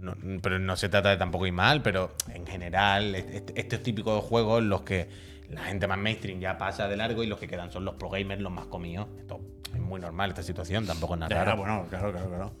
[0.00, 3.82] No- pero no se trata de tampoco ir mal, pero en general, est- est- estos
[3.82, 5.08] típicos juegos en los que
[5.48, 8.10] la gente más mainstream ya pasa de largo y los que quedan son los pro
[8.10, 9.06] gamers los más comidos.
[9.18, 9.40] Esto
[9.72, 11.56] es muy normal esta situación, tampoco es nada Ya, raro.
[11.56, 12.52] bueno, claro, claro, claro.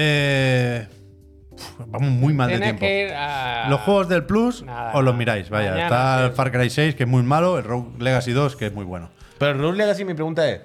[0.00, 0.86] Eh,
[1.88, 2.80] vamos muy mal de Tienes tiempo.
[2.86, 3.68] que ir a.
[3.68, 5.16] Los juegos del Plus Nada, os los nada.
[5.18, 5.70] miráis, vaya.
[5.72, 6.36] Mañana, Está el sí.
[6.36, 9.10] Far Cry 6, que es muy malo, el Rogue Legacy 2, que es muy bueno.
[9.38, 10.60] Pero el Rogue Legacy, mi pregunta es: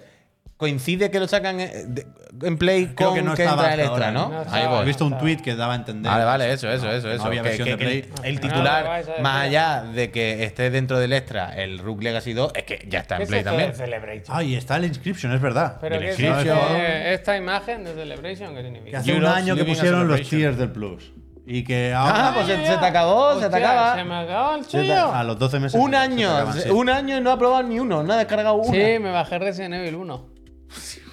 [0.57, 2.05] ¿coincide que lo sacan de-
[2.41, 4.29] en Play Creo con que que, no estaba entra el extra, ahora, ¿no?
[4.29, 4.38] ¿no?
[4.39, 4.63] Ahí estaba.
[4.63, 4.86] He voy.
[4.86, 6.11] visto un tweet que daba a entender.
[6.11, 7.23] Vale, vale, eso, eso, No, eso, no eso.
[7.25, 8.13] había Que- versión que- de que Play.
[8.23, 12.34] el, no, titular, vais más allá de que esté dentro del extra el Rogue Legacy
[12.34, 13.73] 2, es que ya está ¿Qué en es Play esto también.
[13.75, 14.25] Celebration?
[14.38, 15.77] Ay, está el Inscription, es verdad.
[15.79, 18.49] Pero el ¿qué es este- esta imagen de Celebration?
[18.55, 18.97] ¿Qué Que significa?
[18.99, 21.11] hace un año que pusieron los tiers del Plus.
[21.45, 22.29] Y que ahora.
[22.29, 23.95] Ah, pues se, se te acabó, se te acaba.
[23.97, 25.13] Se me acabó el suyo.
[25.13, 25.79] a los 12 meses.
[25.79, 26.69] Un se año, acaban, sí.
[26.69, 28.71] un año y no ha probado ni uno, no ha descargado uno.
[28.73, 30.29] Sí, me bajé Resident Evil 1.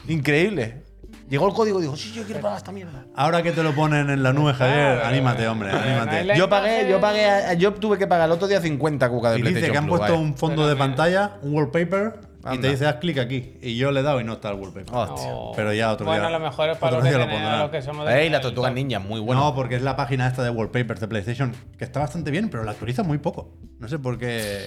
[0.08, 0.84] Increíble.
[1.30, 3.06] Llegó el código y dijo, sí, yo quiero probar esta mierda.
[3.14, 6.24] Ahora que te lo ponen en la nube, Javier, anímate, hombre, anímate.
[6.24, 9.30] la Yo pagué, yo pagué, a- yo tuve que pagar el otro día 50 cuca
[9.30, 10.24] de Y PlayStation dice que han Plus, puesto vaya.
[10.26, 12.18] un fondo de pantalla, un wallpaper,
[12.52, 13.54] y te dice haz clic aquí.
[13.62, 14.92] Y yo le he dado y no está el wallpaper.
[14.92, 15.30] Hostia.
[15.32, 15.52] Oh.
[15.54, 17.70] Pero ya otro bueno, día- a lo mejor es para otro los que, día lo
[17.70, 18.74] que somos de Ey, tortugas top.
[18.74, 19.40] ninja, muy bueno.
[19.44, 22.64] No, porque es la página esta de wallpapers de PlayStation, que está bastante bien, pero
[22.64, 23.52] la actualiza muy poco.
[23.78, 24.66] No sé por qué.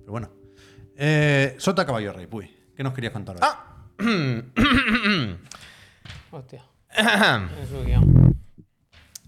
[0.00, 0.28] Pero bueno.
[0.94, 2.50] Eh, Sota Caballo Rey, puy.
[2.76, 3.40] ¿Qué nos querías contar hoy?
[3.42, 3.62] Ah.
[6.36, 6.62] Hostia.
[6.98, 8.36] En su guion.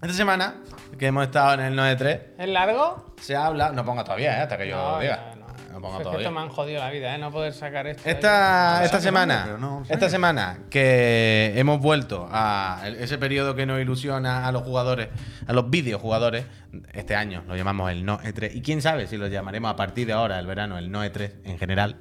[0.02, 0.56] Esta semana,
[0.98, 3.14] que hemos estado en el 9.3, ¿Es largo?
[3.20, 3.72] se habla.
[3.72, 4.42] No ponga todavía, ¿eh?
[4.42, 5.16] hasta que yo No, lo diga.
[5.30, 5.46] ya, no.
[5.72, 6.26] No ponga es que todavía.
[6.26, 7.18] esto me han jodido la vida, ¿eh?
[7.18, 8.08] No poder sacar esto.
[8.08, 9.94] Esta, esta semana, pero no, saque.
[9.94, 15.08] esta semana que hemos vuelto a ese periodo que nos ilusiona a los jugadores,
[15.46, 16.44] a los videojugadores,
[16.92, 20.06] este año lo llamamos el No E3 y quién sabe si lo llamaremos a partir
[20.06, 21.96] de ahora, el verano, el No E3 en general.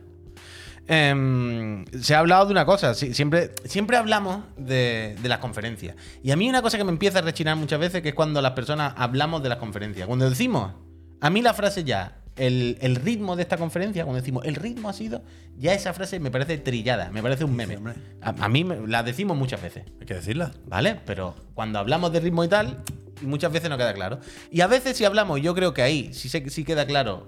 [0.88, 5.96] Em, se ha hablado de una cosa, siempre, siempre hablamos de, de las conferencias.
[6.24, 8.42] Y a mí una cosa que me empieza a rechinar muchas veces que es cuando
[8.42, 10.08] las personas hablamos de las conferencias.
[10.08, 10.72] Cuando decimos,
[11.20, 14.88] a mí la frase ya, el, el ritmo de esta conferencia, cuando decimos, el ritmo
[14.90, 15.24] ha sido,
[15.58, 17.78] ya esa frase me parece trillada, me parece un meme.
[18.22, 19.84] A, a mí me- la decimos muchas veces.
[20.00, 20.52] Hay que decirla.
[20.68, 21.00] ¿Vale?
[21.06, 22.78] Pero cuando hablamos de ritmo y tal,
[23.24, 24.20] muchas veces no queda claro.
[24.52, 27.26] Y a veces si hablamos, yo creo que ahí sí, sí queda claro,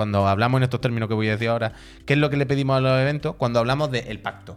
[0.00, 1.74] cuando hablamos en estos términos que voy a decir ahora,
[2.06, 4.56] qué es lo que le pedimos a los eventos, cuando hablamos del pacto.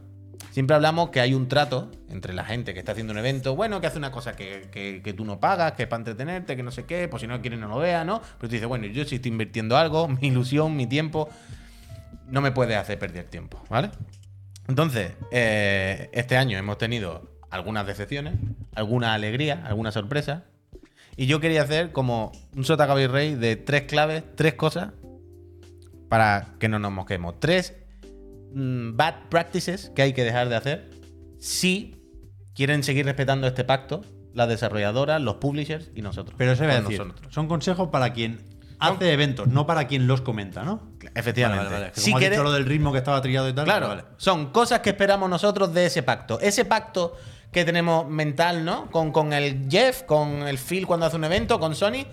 [0.52, 3.82] Siempre hablamos que hay un trato entre la gente que está haciendo un evento, bueno,
[3.82, 6.72] que hace una cosa que, que- tú no pagas, que es para entretenerte, que no
[6.72, 8.22] sé qué, pues si no quieres no lo vea, ¿no?
[8.38, 11.28] Pero tú dices, bueno, yo sí estoy invirtiendo algo, mi ilusión, mi tiempo,
[12.30, 13.92] no me puedes hacer perder tiempo, ¿vale?
[14.70, 18.36] Entonces, eh, este año hemos tenido algunas decepciones,
[18.76, 20.46] alguna alegría, alguna sorpresa.
[21.18, 24.94] Y yo quería hacer como un sota de tres claves, tres cosas
[26.14, 27.40] para que no nos mosquemos.
[27.40, 27.74] Tres
[28.54, 30.90] mm, bad practices que hay que dejar de hacer
[31.40, 32.00] si
[32.54, 34.02] quieren seguir respetando este pacto,
[34.32, 36.36] las desarrolladoras, los publishers y nosotros.
[36.38, 37.34] Pero se Con decir, nosotros.
[37.34, 38.46] son consejos para quien
[38.78, 40.92] hace eventos, no para quien los comenta, ¿no?
[41.16, 41.64] Efectivamente.
[41.64, 41.92] Vale, vale, vale.
[41.94, 43.66] Que Si como has quere- dicho lo del ritmo que estaba trillado y tal.
[43.66, 46.40] Claro, son cosas que esperamos nosotros de ese pacto.
[46.40, 47.16] Ese pacto
[47.52, 48.92] que tenemos mental, ¿no?
[48.92, 52.06] Con, con el Jeff, con el Phil cuando hace un evento, con Sony.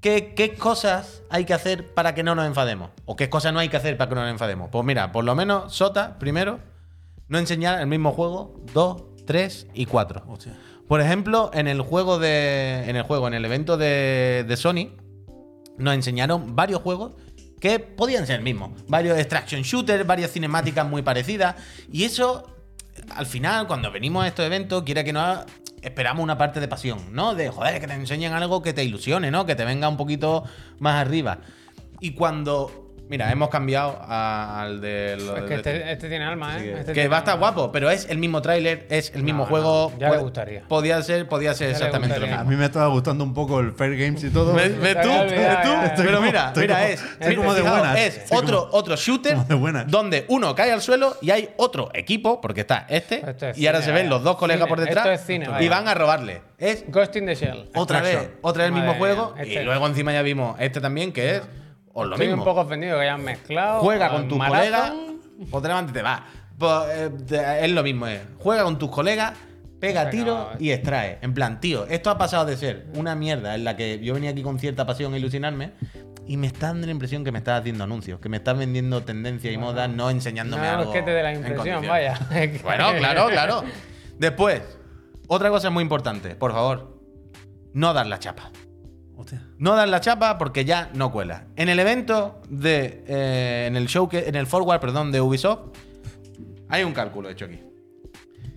[0.00, 2.90] ¿Qué, qué cosas hay que hacer para que no nos enfademos?
[3.04, 4.68] ¿O qué cosas no hay que hacer para que no nos enfademos?
[4.70, 6.60] Pues mira, por lo menos Sota, primero,
[7.28, 10.24] no enseñar el mismo juego 2, 3 y 4.
[10.28, 10.56] Hostia.
[10.86, 12.84] Por ejemplo, en el juego de.
[12.86, 14.90] En el juego, en el evento de, de Sony,
[15.76, 17.12] nos enseñaron varios juegos
[17.60, 18.74] que podían ser el mismo.
[18.88, 21.56] Varios extraction shooters, varias cinemáticas muy parecidas.
[21.92, 22.46] Y eso,
[23.14, 25.44] al final, cuando venimos a estos eventos, quiera que no
[25.82, 27.34] esperamos una parte de pasión, ¿no?
[27.34, 29.46] De joder, que te enseñen algo que te ilusione, ¿no?
[29.46, 30.44] Que te venga un poquito
[30.78, 31.40] más arriba.
[32.00, 32.87] Y cuando.
[33.08, 35.16] Mira, hemos cambiado a- al de.
[35.16, 36.76] lo Es de- que este, este tiene alma, ¿eh?
[36.80, 39.48] Este que va a estar guapo, pero es el mismo tráiler, es el mismo No,
[39.48, 39.90] juego.
[39.94, 40.62] no, ya le gustaría.
[40.68, 42.34] Podía ser, podía ser Ya exactamente lo gustaría.
[42.34, 42.50] A mismo.
[42.50, 44.52] mí me estaba gustando un poco el Fair Games y todo.
[44.54, 45.08] ¿Ves, ves tú?
[45.08, 45.72] ¿Ves tú?
[45.84, 47.98] Estoy Pero como- mira, estoy mira, como- es, estoy como de buenas.
[47.98, 49.86] es Estoy otro, como- otro shooter como de buenas.
[49.90, 53.66] donde uno cae al suelo y hay otro equipo, porque está este, Esto es y
[53.66, 54.10] ahora cine, se ven vaya.
[54.16, 55.70] los dos colegas Cine, por detrás esto es cine, y vaya.
[55.70, 56.42] van a robarle.
[56.58, 57.70] Es Ghost in the Shell.
[57.74, 60.80] otra vez, otra vez el mismo juego mía, y este- luego encima ya vimos este
[60.80, 61.42] también que es
[61.92, 62.42] o lo Estoy mismo.
[62.42, 63.80] un poco ofendido que hayan mezclado.
[63.80, 64.92] Juega con tus colegas,
[65.50, 66.24] por delante te va.
[66.90, 67.10] Eh,
[67.62, 68.20] es lo mismo, es.
[68.38, 69.32] Juega con tus colegas,
[69.80, 71.18] pega tiro y extrae.
[71.22, 74.30] En plan, tío, esto ha pasado de ser una mierda en la que yo venía
[74.30, 75.72] aquí con cierta pasión a ilusionarme
[76.26, 79.02] y me está dando la impresión que me estás haciendo anuncios, que me estás vendiendo
[79.02, 80.92] tendencia y moda, no enseñándome No, algo.
[80.92, 82.18] es que te dé la impresión, vaya.
[82.62, 83.64] Bueno, claro, claro.
[84.18, 84.60] Después,
[85.28, 87.00] otra cosa muy importante, por favor,
[87.72, 88.50] no dar la chapa.
[89.18, 89.42] Hostia.
[89.58, 91.44] No dar la chapa porque ya no cuela.
[91.56, 93.04] En el evento de.
[93.06, 94.28] eh, en el show que.
[94.28, 95.76] En el forward, perdón, de Ubisoft.
[96.68, 97.60] Hay un cálculo hecho aquí.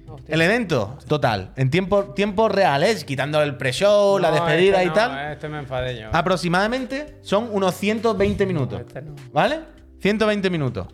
[0.07, 0.35] Hostia.
[0.35, 4.87] El evento total, en tiempo, tiempo reales, quitando el pre-show, la No, despedida este y
[4.89, 6.09] no, tal, Este me enfadé yo.
[6.11, 8.81] aproximadamente son unos 120 minutos.
[8.81, 9.15] Este no.
[9.31, 9.61] ¿Vale?
[10.01, 10.87] 120 minutos.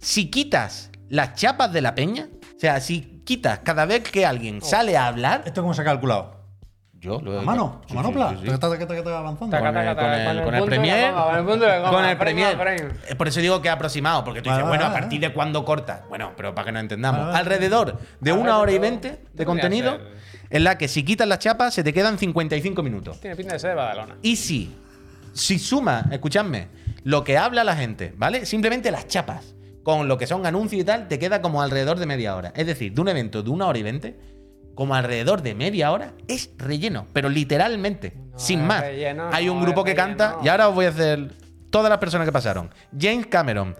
[0.00, 4.62] Si quitas las chapas de la peña, o sea, si quitas cada vez que alguien
[4.62, 6.35] sale a hablar, ¿Esto cómo se ha calculado?
[7.00, 7.82] Yo lo he ¿A mano?
[7.90, 8.30] ¿A manopla?
[8.30, 9.56] avanzando.
[9.58, 10.64] Con el- con el- con el
[12.16, 12.92] Premiere, con el.
[13.08, 16.04] Eh, Por eso digo que aproximado, porque tú dices, bueno, ¿a partir de cuándo corta?
[16.08, 17.34] Bueno, pero para que nos entendamos.
[17.34, 19.98] Alrededor de una hora y veinte de contenido,
[20.50, 23.20] en la que si quitas las chapas se te quedan 55 minutos.
[23.20, 24.16] Tiene pinta de ser de Badalona.
[24.22, 24.74] Y si,
[25.32, 26.68] si suma, escuchadme,
[27.04, 28.46] lo que habla la gente, ¿vale?
[28.46, 32.06] Simplemente las chapas, con lo que son anuncios y tal, te queda como alrededor de
[32.06, 32.52] media hora.
[32.56, 34.16] Es decir, de un evento de una hora y veinte,
[34.76, 38.82] como alrededor de media hora, es relleno, pero literalmente, No sin más.
[38.82, 41.32] relleno, Hay un no grupo que canta, y ahora os voy a hacer
[41.70, 42.70] todas las personas que pasaron.
[42.96, 43.74] James Cameron,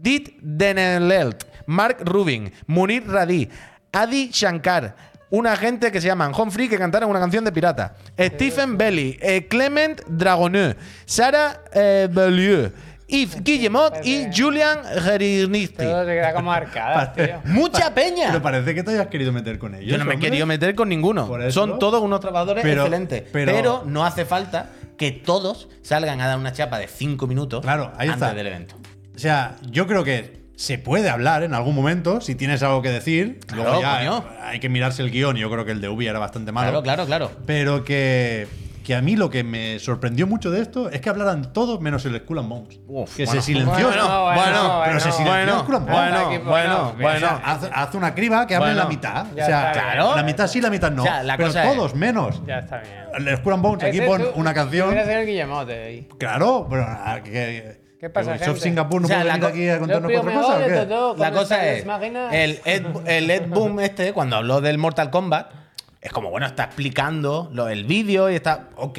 [0.00, 3.48] Dit Denelelt, Mark Rubin, Munir Radí,
[3.92, 4.94] Adi Shankar,
[5.30, 7.96] una gente que se llaman Humphrey que cantaron una canción de pirata.
[8.18, 12.70] Stephen Belly, eh, Clement Dragoneux, Sarah eh, Bellieu,
[13.08, 15.76] Yves Guillemot y Julian Gerinisti.
[15.84, 17.40] Todo se queda como arcadas, tío.
[17.46, 18.42] ¡Mucha Pero peña!
[18.42, 19.90] parece que te hayas querido meter con ellos.
[19.90, 20.28] Yo no me he hombre.
[20.30, 21.38] querido meter con ninguno.
[21.40, 21.50] Eso.
[21.66, 23.24] Son todos unos trabajadores Pero- excelentes.
[23.32, 27.62] pero- Pero, no hace falta que todos salgan a dar una chapa de 5 minutos
[27.62, 28.34] Claro, ahí antes está.
[28.34, 28.74] del evento.
[29.14, 32.90] O sea, yo creo que se puede hablar en algún momento si tienes algo que
[32.90, 33.38] decir.
[33.46, 34.24] Claro, Luego ya coño.
[34.42, 35.36] hay que mirarse el guion.
[35.36, 36.82] y Yo creo que el de Ubi era bastante malo.
[36.82, 37.30] Claro, claro, claro.
[37.46, 38.48] Pero que,
[38.88, 42.06] que a mí lo que me sorprendió mucho de esto es que hablaran todos menos
[42.06, 42.80] el Skull and Bones.
[42.86, 43.38] Uf, que bueno.
[43.42, 43.86] se silenció.
[43.86, 45.16] Bueno, bueno, pero se bueno.
[45.18, 46.10] silenció Bueno, el Skull and Bones.
[46.10, 47.18] bueno, Aquí, bueno, bueno, O bueno.
[47.20, 49.26] sea, haz, haz una criba que hable Bueno, la mitad.
[49.36, 49.92] ya o sea, está bien.
[49.92, 50.16] Claro.
[50.16, 51.02] la mitad sí, la mitad no.
[51.02, 52.42] O sea, la pero es- todos menos.
[52.46, 53.28] Ya está bien.
[53.28, 54.90] El Skull and Bones, aquí pon una canción.
[54.94, 56.08] Ser el Guillemote ahí.
[56.18, 58.58] Claro, pero ah, que, ¿Qué pasa, gente?
[58.58, 61.18] Singapur no O sea, puede venir aquí a contarnos cuatro cosas.
[61.18, 61.84] La cosa es,
[62.32, 65.52] el Ed, el Ed Boom este, cuando habló del Mortal Kombat,
[66.00, 68.98] es como, bueno, está explicando lo, el vídeo y está, ok.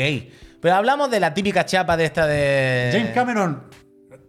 [0.61, 2.89] Pero hablamos de la típica chapa de esta de...
[2.93, 3.63] James Cameron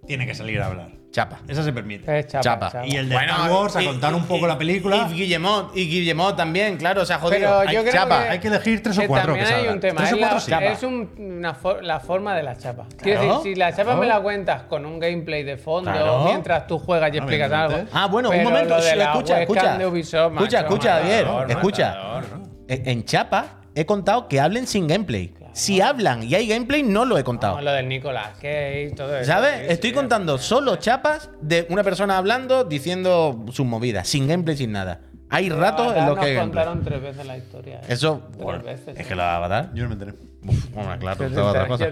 [0.06, 0.88] tiene que salir a hablar.
[1.10, 1.40] Chapa.
[1.48, 2.20] Esa se permite.
[2.20, 2.66] Es chapa, Chapa.
[2.70, 2.86] chapa.
[2.86, 5.08] Y el de Star Wars a y- contar un y- poco la película.
[5.10, 7.40] Y Guillemot, y Guillemot también, claro, se ha jodido.
[7.40, 8.22] Pero Hay yo creo chapa.
[8.22, 9.96] que, Hay que elegir tres o que cuatro también que hay un tema.
[9.96, 10.64] Tres o es cuatro la, sí.
[10.66, 12.86] es un- una for- la forma de la chapa.
[13.02, 13.98] Quiero Claro, decir, si la chapa claro.
[14.00, 16.22] me la cuentas con un gameplay de fondo Claro.
[16.26, 17.78] mientras tú juegas y explicas algo.
[17.92, 18.76] Ah, bueno, un momento.
[18.76, 19.78] lo de la escucha, escucha.
[19.78, 21.26] de Ubisoft, escucha, macho, escucha, Javier.
[21.48, 21.86] Escucha.
[21.88, 22.24] matador.
[22.34, 25.34] En en Chapa he contado que hablen sin gameplay.
[25.52, 27.60] Si hablan y hay gameplay, no lo he contado.
[27.60, 29.26] Lo del Nicolas Cage, todo eso.
[29.32, 29.66] ¿Sabes?
[29.66, 34.56] sí, Estoy sí, contando solo chapas de una persona hablando, diciendo sus movidas, sin gameplay,
[34.56, 35.00] sin nada.
[35.28, 36.36] Hay ratos en los que nos gameplay.
[36.38, 37.80] contaron tres veces la historia.
[37.80, 37.86] ¿eh?
[37.88, 39.70] Eso, Tres bueno, veces, es que lo va a matar.
[39.74, 40.14] Yo no me enteré.
[40.44, 41.88] Uf, bueno, claro, te otra cosa.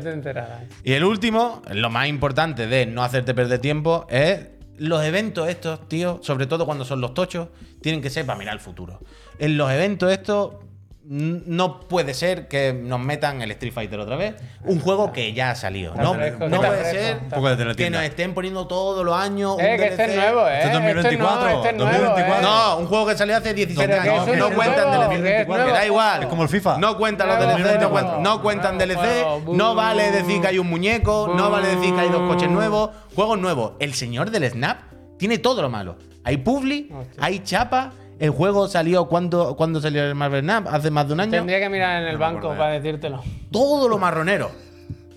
[0.83, 4.41] Y el último, lo más importante de no hacerte perder tiempo, es
[4.79, 7.49] los eventos estos, tío, sobre todo cuando son los tochos,
[7.81, 9.01] tienen que ser para mirar el futuro.
[9.39, 10.55] En los eventos estos,
[11.11, 14.35] no puede ser que nos metan el Street Fighter otra vez.
[14.65, 15.95] Un juego que ya ha salido.
[15.95, 19.55] No, puede ser que nos estén poniendo todos los años.
[19.55, 20.55] un Eh, que este es nuevo, eh.
[20.57, 22.37] Este es 2024, Este es nuevo, 2024.
[22.37, 22.43] ¿eh?
[22.43, 24.29] No, un juego que salió hace 17 Pero que años.
[24.29, 25.09] es No cuentan DLC.
[25.23, 25.71] que es Que nuevo.
[25.71, 26.23] da igual.
[26.25, 26.79] Es como el FIFA.
[26.79, 29.55] No cuentan los DLC, no cuentan, no cuentan Nuevo DLC.
[29.57, 31.33] No vale decir que hay un muñeco.
[31.35, 32.91] No vale decir que hay dos coches nuevos.
[33.15, 33.73] Juegos nuevos.
[33.79, 34.79] El señor del Snap
[35.19, 35.97] tiene todo lo malo.
[36.25, 37.25] Hay publi, Hostia.
[37.25, 37.93] hay chapa.
[38.19, 41.31] El juego salió cuando, cuando salió el Marvel Snap, hace más de un año.
[41.31, 43.23] Tendría que mirar en el me banco para decírtelo.
[43.53, 44.51] Todo lo marronero.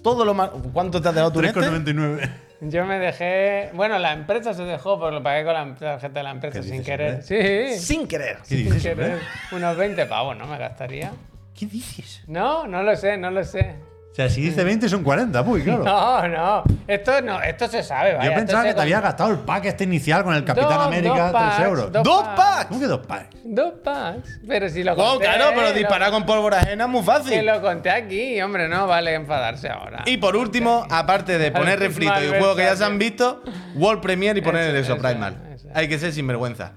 [0.04, 0.52] Todo lo mar...
[0.74, 1.60] ¿Cuánto te has dejado tú en este?
[1.60, 2.32] 3,99.
[2.62, 3.72] Yo me dejé.
[3.74, 6.68] Bueno, la empresa se dejó, pero lo pagué con la tarjeta de la empresa ¿Qué
[6.68, 7.24] sin querer.
[7.24, 7.80] Sí.
[7.80, 8.38] Sin querer.
[8.48, 9.20] ¿Qué Sin dices, querer.
[9.52, 10.46] Unos 20 pavos, ¿no?
[10.46, 11.12] Me gastaría.
[11.58, 12.24] ¿Qué dices?
[12.28, 13.78] No, no lo sé, no lo sé.
[14.12, 15.84] O sea, si dice 20 son 40, muy claro.
[15.86, 16.64] No, no.
[16.86, 18.30] Esto no, esto se sabe, vaya.
[18.30, 20.86] Yo pensaba que te había com- gastado el pack este inicial con el Capitán Dos-
[20.88, 21.92] América, dos 3 packs, euros.
[21.94, 22.36] dos ¡Dos packs.
[22.38, 22.66] packs!
[22.68, 23.30] ¿Cómo que dos packs?
[23.46, 24.40] Dos packs.
[24.46, 25.26] Pero si lo Oh, conté.
[25.26, 27.46] claro, pero lo- disparar con pólvora ajena es muy Que fácil.
[27.46, 30.04] lo conté aquí, hombre, no vale enfadarse ahora.
[30.06, 32.38] Y por último, aparte de poner refrito y Malversace.
[32.40, 33.42] juegos que ya se han visto,
[33.76, 35.38] World Premiere y poner Eso, eso, Primal.
[35.56, 35.70] eso.
[35.74, 36.74] Hay que ser sinvergüenza.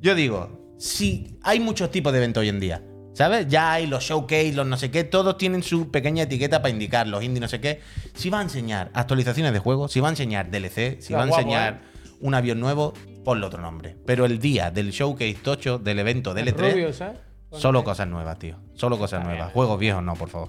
[0.00, 2.80] Yo digo, si hay muchos tipos de eventos hoy en día,
[3.14, 3.46] ¿sabes?
[3.48, 7.06] Ya hay los showcase, los no sé qué, todos tienen su pequeña etiqueta para indicar,
[7.06, 7.80] los indie no sé qué.
[8.14, 11.26] Si va a enseñar actualizaciones de juegos, si va a enseñar DLC, si va a
[11.26, 11.82] enseñar
[12.20, 12.94] un avión nuevo,
[13.24, 13.96] ponle otro nombre.
[14.06, 17.12] Pero el día del showcase tocho, del evento del E3, Rubius, ¿eh?
[17.52, 18.56] Solo cosas nuevas, tío.
[18.74, 19.48] Solo cosas Está nuevas.
[19.48, 19.54] bien.
[19.54, 20.48] Juegos viejos no, por favor.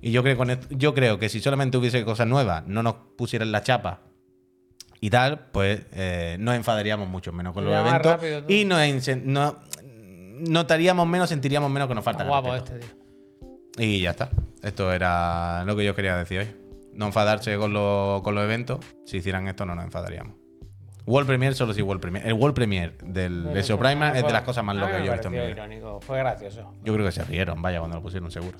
[0.00, 2.94] Y yo creo, con esto- yo creo que si solamente hubiese cosas nuevas, no nos
[3.16, 4.00] pusieran la chapa
[5.00, 8.12] y tal, pues eh, nos enfadaríamos mucho menos con los eventos.
[8.12, 8.80] rápido y nos
[9.24, 9.56] no-
[10.48, 12.88] notaríamos menos, sentiríamos menos que nos falta guapo este, tío.
[13.78, 14.30] Y ya está.
[14.62, 16.56] Esto era lo que yo quería decir hoy.
[16.92, 18.80] No enfadarse con, los- con los eventos.
[19.06, 20.36] Si hicieran esto, no nos enfadaríamos.
[21.06, 22.28] World Premiere solo si World Premiere.
[22.28, 25.10] El World Premiere del eso Primal fue- es de las cosas más locas que yo
[25.10, 25.66] he visto en mi pareció vida.
[25.66, 26.72] irónico, Fue gracioso.
[26.84, 28.56] Yo creo que se rieron, vaya, cuando lo pusieron, seguro.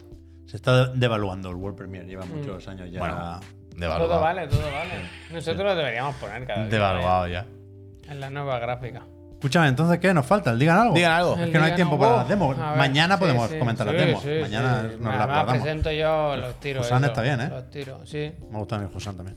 [0.47, 2.99] Se está devaluando el World Premiere, lleva muchos años ya.
[2.99, 3.41] Bueno, Todo
[3.77, 4.21] devaluado.
[4.21, 5.09] vale, todo vale.
[5.31, 6.69] Nosotros lo deberíamos poner cada día.
[6.71, 7.41] Devaluado ya.
[7.43, 8.11] ¿eh?
[8.11, 9.07] En la nueva gráfica.
[9.43, 10.55] Escúchame, entonces, ¿qué nos falta?
[10.55, 10.95] Digan algo.
[10.95, 11.37] Digan algo.
[11.37, 12.57] Es que no hay tiempo "Oh, para las demos.
[12.57, 14.25] ver, Mañana sí, podemos sí, comentar sí, las demos.
[14.25, 15.53] Mañana nos las guardamos.
[15.55, 16.85] presento yo los tiros.
[16.85, 17.49] Josán eso, está bien, ¿eh?
[17.49, 18.33] Los tiros, sí.
[18.53, 19.37] Me gusta a mí Josán también.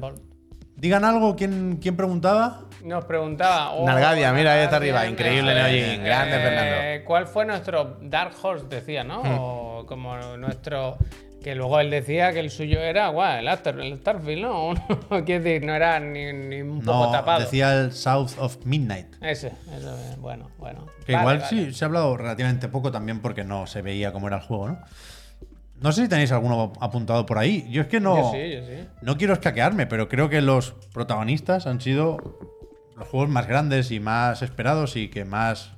[0.00, 0.22] Bolt.
[0.74, 2.62] Digan algo, ¿quién, quién preguntaba?
[2.82, 3.72] Nos preguntaba.
[3.72, 5.06] oh, Nargadia, mira, ahí está arriba.
[5.06, 6.04] Increíble, eh, Neojin.
[6.04, 7.04] Grande, eh, Fernando.
[7.06, 8.64] ¿Cuál fue nuestro Dark Horse?
[8.70, 9.22] Decía, ¿no?
[9.22, 9.36] Hmm.
[9.38, 10.96] O como nuestro.
[11.42, 14.74] Que luego él decía que el suyo era, guau, el, After- el Starfield, ¿no?
[15.26, 17.40] Quiero decir, no era ni, ni un poco No, tapado.
[17.40, 19.06] decía el South of Midnight.
[19.20, 20.86] Ese, eso, eh, bueno, bueno.
[21.04, 21.48] Que Vale, igual vale.
[21.48, 24.68] sí se ha hablado relativamente poco también porque no se veía cómo era el juego,
[24.68, 24.78] ¿no?
[25.80, 27.66] No sé si tenéis alguno apuntado por ahí.
[27.68, 28.16] Yo es que no.
[28.16, 28.88] Yo sí, yo sí.
[29.00, 32.18] No quiero escaquearme, pero creo que los protagonistas han sido
[32.96, 35.72] los juegos más grandes y más esperados y que más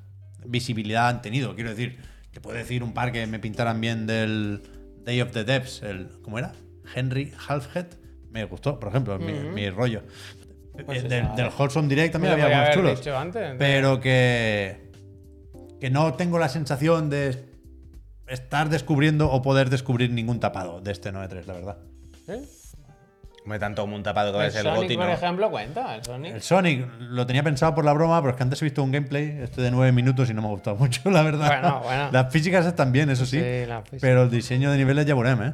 [0.45, 1.55] visibilidad han tenido.
[1.55, 2.03] Quiero decir,
[2.33, 4.63] te puedo decir un par que me pintaran bien del
[5.05, 6.53] Day of the Devs, el ¿cómo era?
[6.95, 7.87] Henry Halfhead.
[8.31, 10.03] Me gustó, por ejemplo, mi, mi rollo.
[10.87, 12.99] Pues Eh, del, del Wholesome Direct también había algunos chulos.
[13.01, 14.91] dicho antes, de- Pero que,
[15.81, 17.45] que no tengo la sensación de
[18.27, 21.79] estar descubriendo o poder descubrir ningún tapado de este 9.3, la verdad.
[22.27, 22.33] ¿Sí?
[23.45, 25.13] Me tanto como un tapado que va a El ser el Sonic, Goti, por ¿no?
[25.13, 25.95] ejemplo, cuenta.
[25.97, 26.35] El Sonic.
[26.35, 28.91] El Sonic lo tenía pensado por la broma, pero es que antes he visto un
[28.91, 31.49] gameplay, este de 9 minutos, y no me ha gustado mucho, la verdad.
[31.61, 32.09] Bueno, bueno.
[32.11, 33.39] Las físicas están bien, eso sí.
[33.41, 33.99] Sí, la física.
[34.01, 35.53] pero el diseño de niveles ya veremos, ¿eh?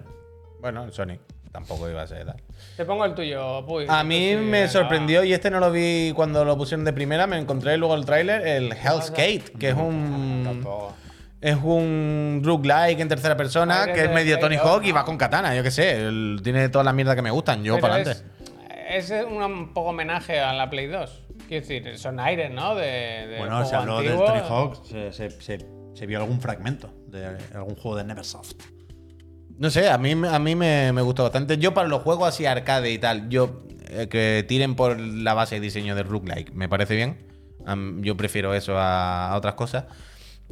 [0.60, 1.20] Bueno, el Sonic.
[1.50, 2.36] Tampoco iba a ser tal.
[2.76, 3.84] Te pongo el tuyo, Puy.
[3.88, 7.38] A mí me sorprendió, y este no lo vi cuando lo pusieron de primera, me
[7.38, 10.62] encontré luego el tráiler, el Hell's Gate, que es un...
[11.40, 15.54] Es un roguelike en tercera persona, que es medio Tony Hawk y va con katana,
[15.56, 16.08] yo qué sé.
[16.42, 18.34] tiene todas las mierdas que me gustan, yo Pero para es, adelante.
[18.90, 21.22] es un, un poco homenaje a la Play 2.
[21.48, 22.74] Quiero decir, son aires, ¿no?
[22.74, 22.84] De,
[23.26, 24.18] de Bueno, se habló antiguo.
[24.18, 28.54] del Tony Hawk, se, se- se- se vio algún fragmento de algún juego de Neversoft.
[29.58, 31.56] No sé, a mí, a mí me, me gustó bastante.
[31.58, 35.56] Yo para los juegos así arcade y tal, yo eh, que tiren por la base
[35.56, 37.26] de diseño del roguelike, me parece bien.
[38.02, 39.84] Yo prefiero eso a, a otras cosas.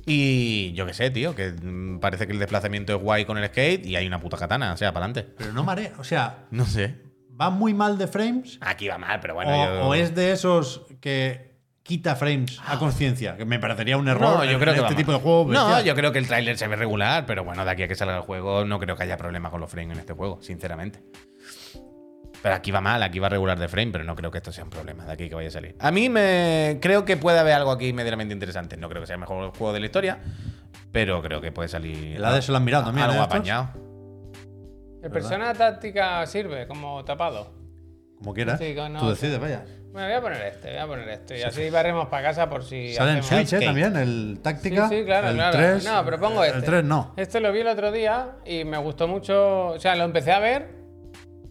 [0.06, 3.46] Y yo qué sé, tío, que mm, parece que el desplazamiento es guay con el
[3.48, 5.32] skate y hay una puta katana, o sea, para adelante.
[5.36, 6.96] Pero no marea, o sea, No sé.
[7.40, 9.50] va muy mal de frames Aquí va mal, pero bueno.
[9.50, 11.48] o, yo- o es de esos que
[11.82, 14.94] quita frames a conciencia, que me parecería un error No, yo en creo que este
[14.94, 15.20] tipo mal.
[15.20, 15.52] de juego.
[15.52, 17.94] No, yo creo que el tráiler se ve regular, pero bueno, de aquí a que
[17.94, 21.00] salga el juego no creo que haya problema con los frames en este juego, sinceramente.
[22.42, 24.62] Pero aquí va mal, aquí va regular de frame, pero no creo que esto sea
[24.64, 25.74] un problema de aquí que vaya a salir.
[25.80, 28.76] A mí me creo que puede haber algo aquí medianamente interesante.
[28.76, 30.18] No creo que sea el mejor juego de la historia,
[30.92, 33.70] pero creo que puede salir El Hades se lo han mirado también, algo ¿eh, apañado.
[35.02, 37.52] ¿El persona táctica sirve como tapado?
[38.18, 38.58] Como quieras.
[38.58, 39.64] Sí, con- no, Tú decides, vaya.
[39.92, 41.38] Bueno, voy a poner este, voy a poner este.
[41.38, 42.94] Y así barremos para casa por si.
[42.94, 43.64] Sale en Switch, ¿eh?
[43.64, 44.88] También, el táctica.
[44.88, 45.56] Sí, sí, claro, el claro.
[45.56, 46.58] 3, no, pero pongo este.
[46.58, 47.14] El 3 no.
[47.16, 49.68] Este lo vi el otro día y me gustó mucho.
[49.68, 50.77] O sea, lo empecé a ver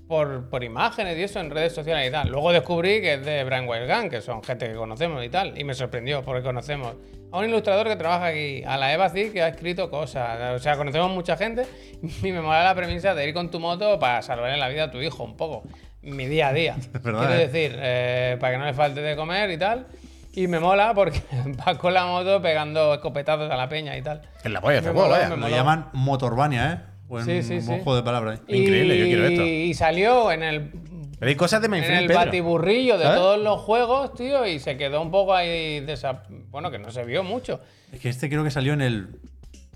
[0.07, 2.29] por, por imágenes y eso en redes sociales y tal.
[2.29, 5.57] Luego descubrí que es de Brian Gun, que son gente que conocemos y tal.
[5.59, 6.95] Y me sorprendió porque conocemos
[7.31, 10.55] a un ilustrador que trabaja aquí, a la Eva Cid, que ha escrito cosas.
[10.55, 11.65] O sea, conocemos mucha gente
[12.23, 14.91] y me mola la premisa de ir con tu moto para salvarle la vida a
[14.91, 15.63] tu hijo un poco.
[16.01, 16.75] Mi día a día.
[17.03, 17.47] Quiero ¿eh?
[17.47, 19.87] decir, eh, para que no le falte de comer y tal.
[20.33, 21.21] Y me mola porque
[21.67, 24.21] va con la moto pegando escopetazos a la peña y tal.
[24.43, 25.35] En la polla, este Me juego, moló, vaya.
[25.35, 26.96] me Lo llaman Motorbania, ¿eh?
[27.07, 27.83] Buen, Sí, sí, buen sí.
[27.83, 28.39] juego de palabras.
[28.47, 28.55] ¿eh?
[28.57, 29.45] Increíble, yo quiero esto.
[29.45, 30.71] Y salió en el,
[31.19, 32.19] Pero hay cosas de en el Pedro.
[32.19, 33.19] batiburrillo de ¿Sabes?
[33.19, 36.23] todos los juegos, tío, y se quedó un poco ahí desa...
[36.49, 37.59] Bueno, que no se vio mucho.
[37.93, 39.07] Es que este creo que salió en el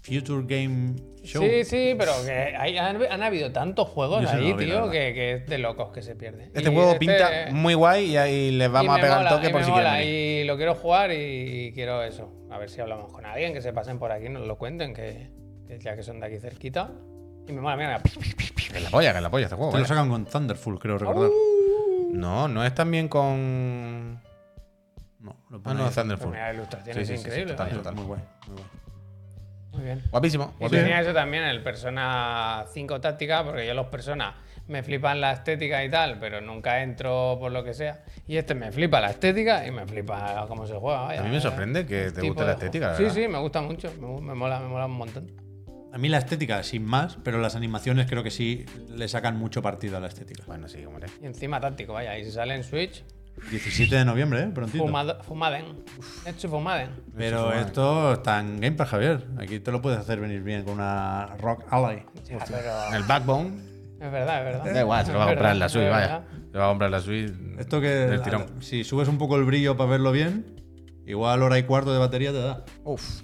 [0.03, 1.43] Future Game Show.
[1.43, 5.13] Sí, sí, pero que hay- han, han habido tantos juegos no ahí, vi, tío, que,
[5.13, 6.45] que es de locos que se pierde.
[6.53, 9.35] Este Y juego este- pinta muy guay y ahí les vamos a pegar mola, el
[9.37, 10.41] toque por si mola, quieren venir.
[10.41, 12.33] Y lo quiero jugar y quiero eso.
[12.49, 15.29] A ver si hablamos con alguien, que se pasen por aquí, nos lo cuenten, que,
[15.67, 16.91] que ya que son de aquí cerquita.
[17.51, 19.71] Y me mola, mira, Que es la polla, que es la polla este juego.
[19.71, 19.87] Te lo vaya.
[19.93, 21.29] sacan con Thunderful, creo recordar.
[22.13, 24.13] No, no es también con.
[25.19, 26.29] No, lo Ah, no, Thunderful.
[26.31, 27.53] mira, la ilustración Sí, es sí, sí, increíble.
[27.53, 27.95] total, total.
[27.95, 28.67] Muy guay, muy guay.
[29.73, 30.01] Muy bien.
[30.11, 30.53] Guapísimo.
[30.55, 30.81] Y guapísimo.
[30.83, 34.35] tenía eso también, el Persona 5 táctica, porque yo los Persona
[34.67, 38.03] me flipan la estética y tal, pero nunca entro por lo que sea.
[38.27, 41.01] Y este me flipa la estética y me flipa cómo se juega.
[41.01, 41.21] vaya.
[41.21, 43.03] A mí me sorprende que El te tipo guste la de estética, la juego.
[43.03, 43.15] verdad.
[43.15, 43.91] Sí, sí, me gusta mucho.
[43.99, 45.31] Me, gu- me mola, me mola un montón.
[45.93, 49.61] A mí la estética, sin más, pero las animaciones creo que sí le sacan mucho
[49.61, 50.43] partido a la estética.
[50.47, 51.07] Bueno, sí, hombre.
[51.21, 52.17] Y encima táctico, vaya.
[52.17, 53.03] Y si sale en Switch,
[53.49, 54.47] 17 de noviembre, ¿eh?
[54.53, 54.83] Prontito.
[54.85, 55.83] fumado- fumaden.
[56.25, 56.91] Hecho fumaden.
[57.17, 59.25] Pero esto está en Game Pass, Javier.
[59.37, 62.03] Aquí te lo puedes hacer venir bien con una Rock Ally.
[62.29, 63.49] Ya, pero El Backbone.
[63.99, 64.73] es verdad, es verdad.
[64.73, 66.23] Da igual, se lo va a comprar en la Switch, vaya.
[66.51, 67.33] Se va a comprar en la Switch.
[67.59, 68.45] Esto que Del tirón.
[68.61, 70.45] si subes un poco el brillo para verlo bien,
[71.05, 72.63] igual hora y cuarto de batería te da.
[72.83, 73.21] Uf.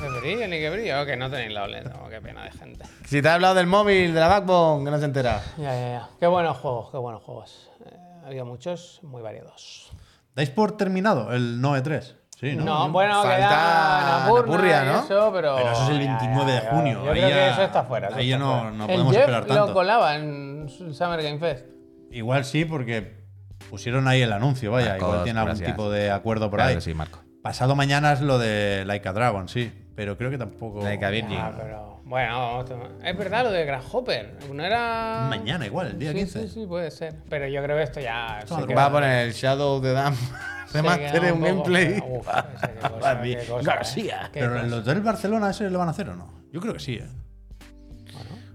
[0.00, 1.04] ¿Qué brillo ni qué brillo?
[1.06, 1.86] Que no tenéis la OLED.
[2.04, 2.84] Oh, qué pena de gente.
[3.04, 5.40] Si te ha hablado del móvil, de la Backbone, que no se entera.
[5.56, 6.08] Ya, ya, ya.
[6.20, 7.70] Qué buenos juegos, qué buenos juegos.
[7.84, 7.96] Eh,
[8.26, 9.90] había muchos muy variados.
[10.34, 12.14] ¿Dais por terminado el Noe 3?
[12.38, 12.64] Sí, ¿no?
[12.64, 14.98] No, bueno, Falta queda Napurna ¿no?
[15.00, 15.56] Eso, pero.
[15.56, 17.04] Pero eso es el ya, 29 de junio.
[17.04, 18.08] Yo ahí creo ya, que eso está fuera.
[18.08, 19.72] eso Ahí ya no, no El podemos Jeff esperar lo tanto.
[19.72, 21.66] colaba en Summer Game Fest.
[22.12, 23.24] Igual sí, porque
[23.68, 24.90] pusieron ahí el anuncio, vaya.
[24.90, 25.70] Marcos, igual tiene algún gracias.
[25.76, 26.74] tipo de acuerdo por Claro ahí.
[26.76, 27.18] que sí, Marco.
[27.42, 29.72] Pasado mañana es lo de Like a Dragon, sí.
[29.98, 30.80] Pero creo que tampoco.
[30.80, 31.36] Like a Virgin.
[31.40, 32.00] Ah, pero.
[32.04, 32.64] Bueno,
[33.04, 34.38] Es verdad lo de Grasshopper.
[34.54, 35.26] No era.
[35.28, 36.42] Mañana igual, el día sí, 15.
[36.42, 37.16] Sí, sí, puede ser.
[37.28, 38.38] Pero yo creo que esto ya.
[38.46, 40.14] se Va queda- Va a poner el Shadow de Dam
[40.68, 41.98] se Remaster en gameplay.
[42.08, 44.22] Uf, ese qué cosa, qué cosa, García.
[44.26, 44.30] eh.
[44.34, 46.32] Pero en los del Barcelona ese lo van a hacer o no?
[46.52, 47.06] Yo creo que sí, ¿eh?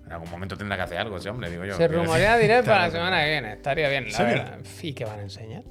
[0.05, 1.75] En algún momento tendrá que hacer algo ese hombre, digo yo.
[1.75, 3.51] Se rumorea decir, direct para la semana que viene.
[3.53, 4.59] Estaría bien, la verdad.
[4.81, 5.63] ¿Y qué van a enseñar?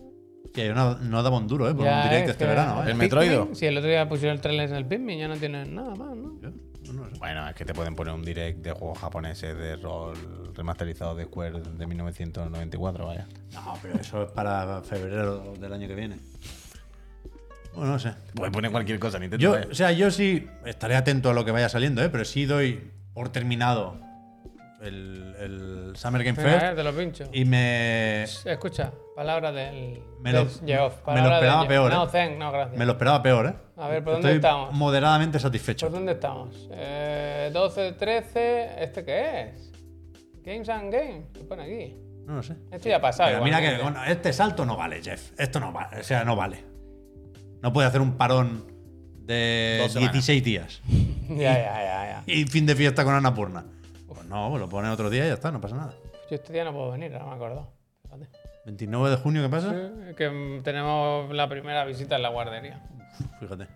[0.53, 1.75] Que no, no daba un duro, ¿eh?
[1.75, 2.95] Por Ya un directo es este verano, El ¿eh?
[2.95, 3.41] Metroido.
[3.43, 5.95] Pikmin, Si el otro día pusieron el trailer en el Pikmin, ya no tienen nada
[5.95, 6.39] más, ¿no?
[6.83, 7.19] Yo no lo sé.
[7.19, 10.15] Bueno, es que te pueden poner un direct de juegos japoneses de rol
[10.55, 13.27] remasterizado de Square de 1994, vaya.
[13.55, 16.19] No, pero eso es para febrero del año que viene.
[17.75, 18.13] Bueno, no sé.
[18.35, 19.19] Pueden poner cualquier cosa.
[19.39, 19.69] Yo, vaya.
[19.71, 22.11] o sea, yo sí estaré atento a lo que vaya saliendo, ¿eh?
[22.11, 23.99] Pero sí doy por terminado
[24.83, 27.25] el, el Summer Game Mira, eh, Fest te lo pincho.
[27.33, 30.03] y me, Escucha, palabra del.
[30.21, 31.95] Me lo- del Geoff, me lo esperaba del- peor, ¿eh?
[31.95, 32.79] No, thank, no, gracias.
[32.79, 33.55] me lo esperaba peor, ¿eh?
[33.77, 34.73] A ver, ¿por dónde estamos?
[34.73, 35.87] moderadamente satisfecho.
[35.87, 36.69] ¿Por dónde estamos?
[36.73, 38.83] Eh, 12, 13.
[38.83, 39.73] ¿Este qué es?
[40.45, 41.27] Games and Games.
[41.33, 41.97] ¿Qué pone aquí?
[42.27, 42.55] No lo sé.
[42.71, 43.31] Esto ya ha pasado.
[43.31, 45.33] Pero mira que bueno, este salto no vale, Jeff.
[45.39, 46.01] Esto no vale.
[46.01, 46.65] O sea, no vale.
[47.63, 48.65] No puede hacer un parón
[49.25, 50.13] de Dos semanas.
[50.15, 50.83] 16 días
[51.29, 52.33] Ya, ya, ya, ya.
[52.33, 53.65] y fin de fiesta con Annapurna.
[53.65, 53.82] Pues
[54.33, 55.95] no, pues lo pone otro día y ya está, no pasa nada.
[56.31, 57.69] Yo este día no puedo venir, ahora me acuerdo.
[58.05, 58.29] Fíjate.
[58.65, 59.71] 29 de junio, ¿qué pasa?
[59.71, 62.81] Sí, que mm, tenemos la primera visita en la guardería.
[63.41, 63.67] Fíjate.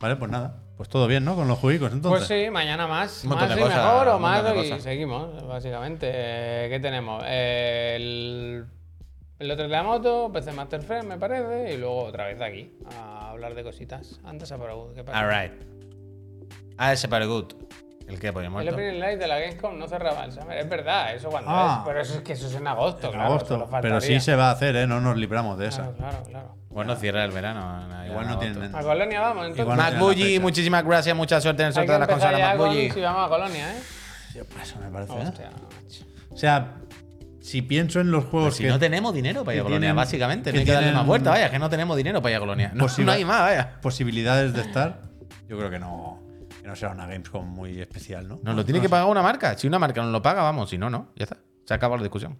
[0.00, 0.56] Vale, pues nada.
[0.76, 1.34] Pues todo bien, ¿no?
[1.34, 2.26] Con los juegos entonces.
[2.28, 3.24] Pues sí, mañana más.
[3.24, 4.82] Un Más de y cosas, mejor o más de y cosas.
[4.82, 6.08] seguimos, básicamente.
[6.12, 7.24] Eh, ¿Qué tenemos?
[7.26, 8.66] El,
[9.38, 12.76] el otro de la moto, PC Master Friend, me parece, y luego otra vez aquí
[12.94, 14.20] a hablar de cositas.
[14.24, 15.18] Antes a por ¿qué pasa?
[15.18, 15.52] Alright.
[16.76, 17.54] Ah, ese para good.
[18.08, 20.56] ¿El que pollo El opening de la Gamescom no cerraba el Summer.
[20.58, 21.78] Es verdad, eso cuando Ah.
[21.82, 21.88] es.
[21.88, 23.28] Pero eso es que eso es en agosto, en claro.
[23.28, 23.68] agosto.
[23.82, 24.86] Pero sí se va a hacer, ¿eh?
[24.86, 25.82] No nos libramos de esa.
[25.82, 26.54] Claro, claro, claro.
[26.70, 27.86] Bueno, cierra el verano.
[28.06, 28.74] Igual no tienen.
[28.74, 29.76] A Colonia vamos, entonces.
[29.76, 29.94] Mac
[30.40, 32.90] muchísimas gracias, mucha suerte en el sorteo de las consolas Mac Bully.
[32.90, 33.78] si vamos a Colonia, ¿eh?
[34.32, 35.24] Sí, pues eso me parece, ¿eh?
[35.28, 35.50] Hostia.
[36.30, 36.74] O sea,
[37.40, 38.68] si pienso en los juegos Pues si que.
[38.68, 40.50] no tenemos dinero para ir a Colonia, tienen- básicamente.
[40.50, 42.40] que No hay que darle más vuelta, vaya, que no tenemos dinero para ir a
[42.40, 42.70] Colonia.
[42.74, 43.80] No, no hay más, vaya.
[43.80, 45.00] posibilidades de estar,
[45.48, 46.22] yo creo que no,
[46.68, 48.38] no será una Gamescom muy especial, ¿no?
[48.42, 49.56] Nos lo tiene que pagar una marca.
[49.58, 50.70] Si una marca nos lo paga, vamos.
[50.70, 51.12] Si no, no.
[51.16, 51.36] Ya está.
[51.64, 52.38] Se acaba la discusión.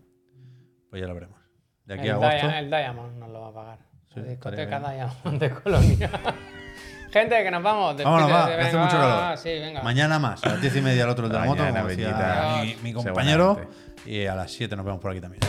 [0.90, 1.38] Pues ya lo veremos.
[1.84, 2.46] de aquí el, a agosto.
[2.48, 3.78] Dia- el Diamond nos lo va a pagar.
[4.14, 6.10] Sí, discoteca Diamond de Colonia.
[7.12, 7.96] Gente, que nos vamos.
[7.96, 9.18] Vámonos, va, hace venga, mucho calor.
[9.18, 9.82] va, sí, venga.
[9.82, 12.76] Mañana más, a las 10 y media el otro el de la moto, Mañana, mi,
[12.82, 13.60] mi compañero.
[14.04, 15.40] Y a las 7 nos vemos por aquí también.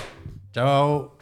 [0.54, 1.19] Chao.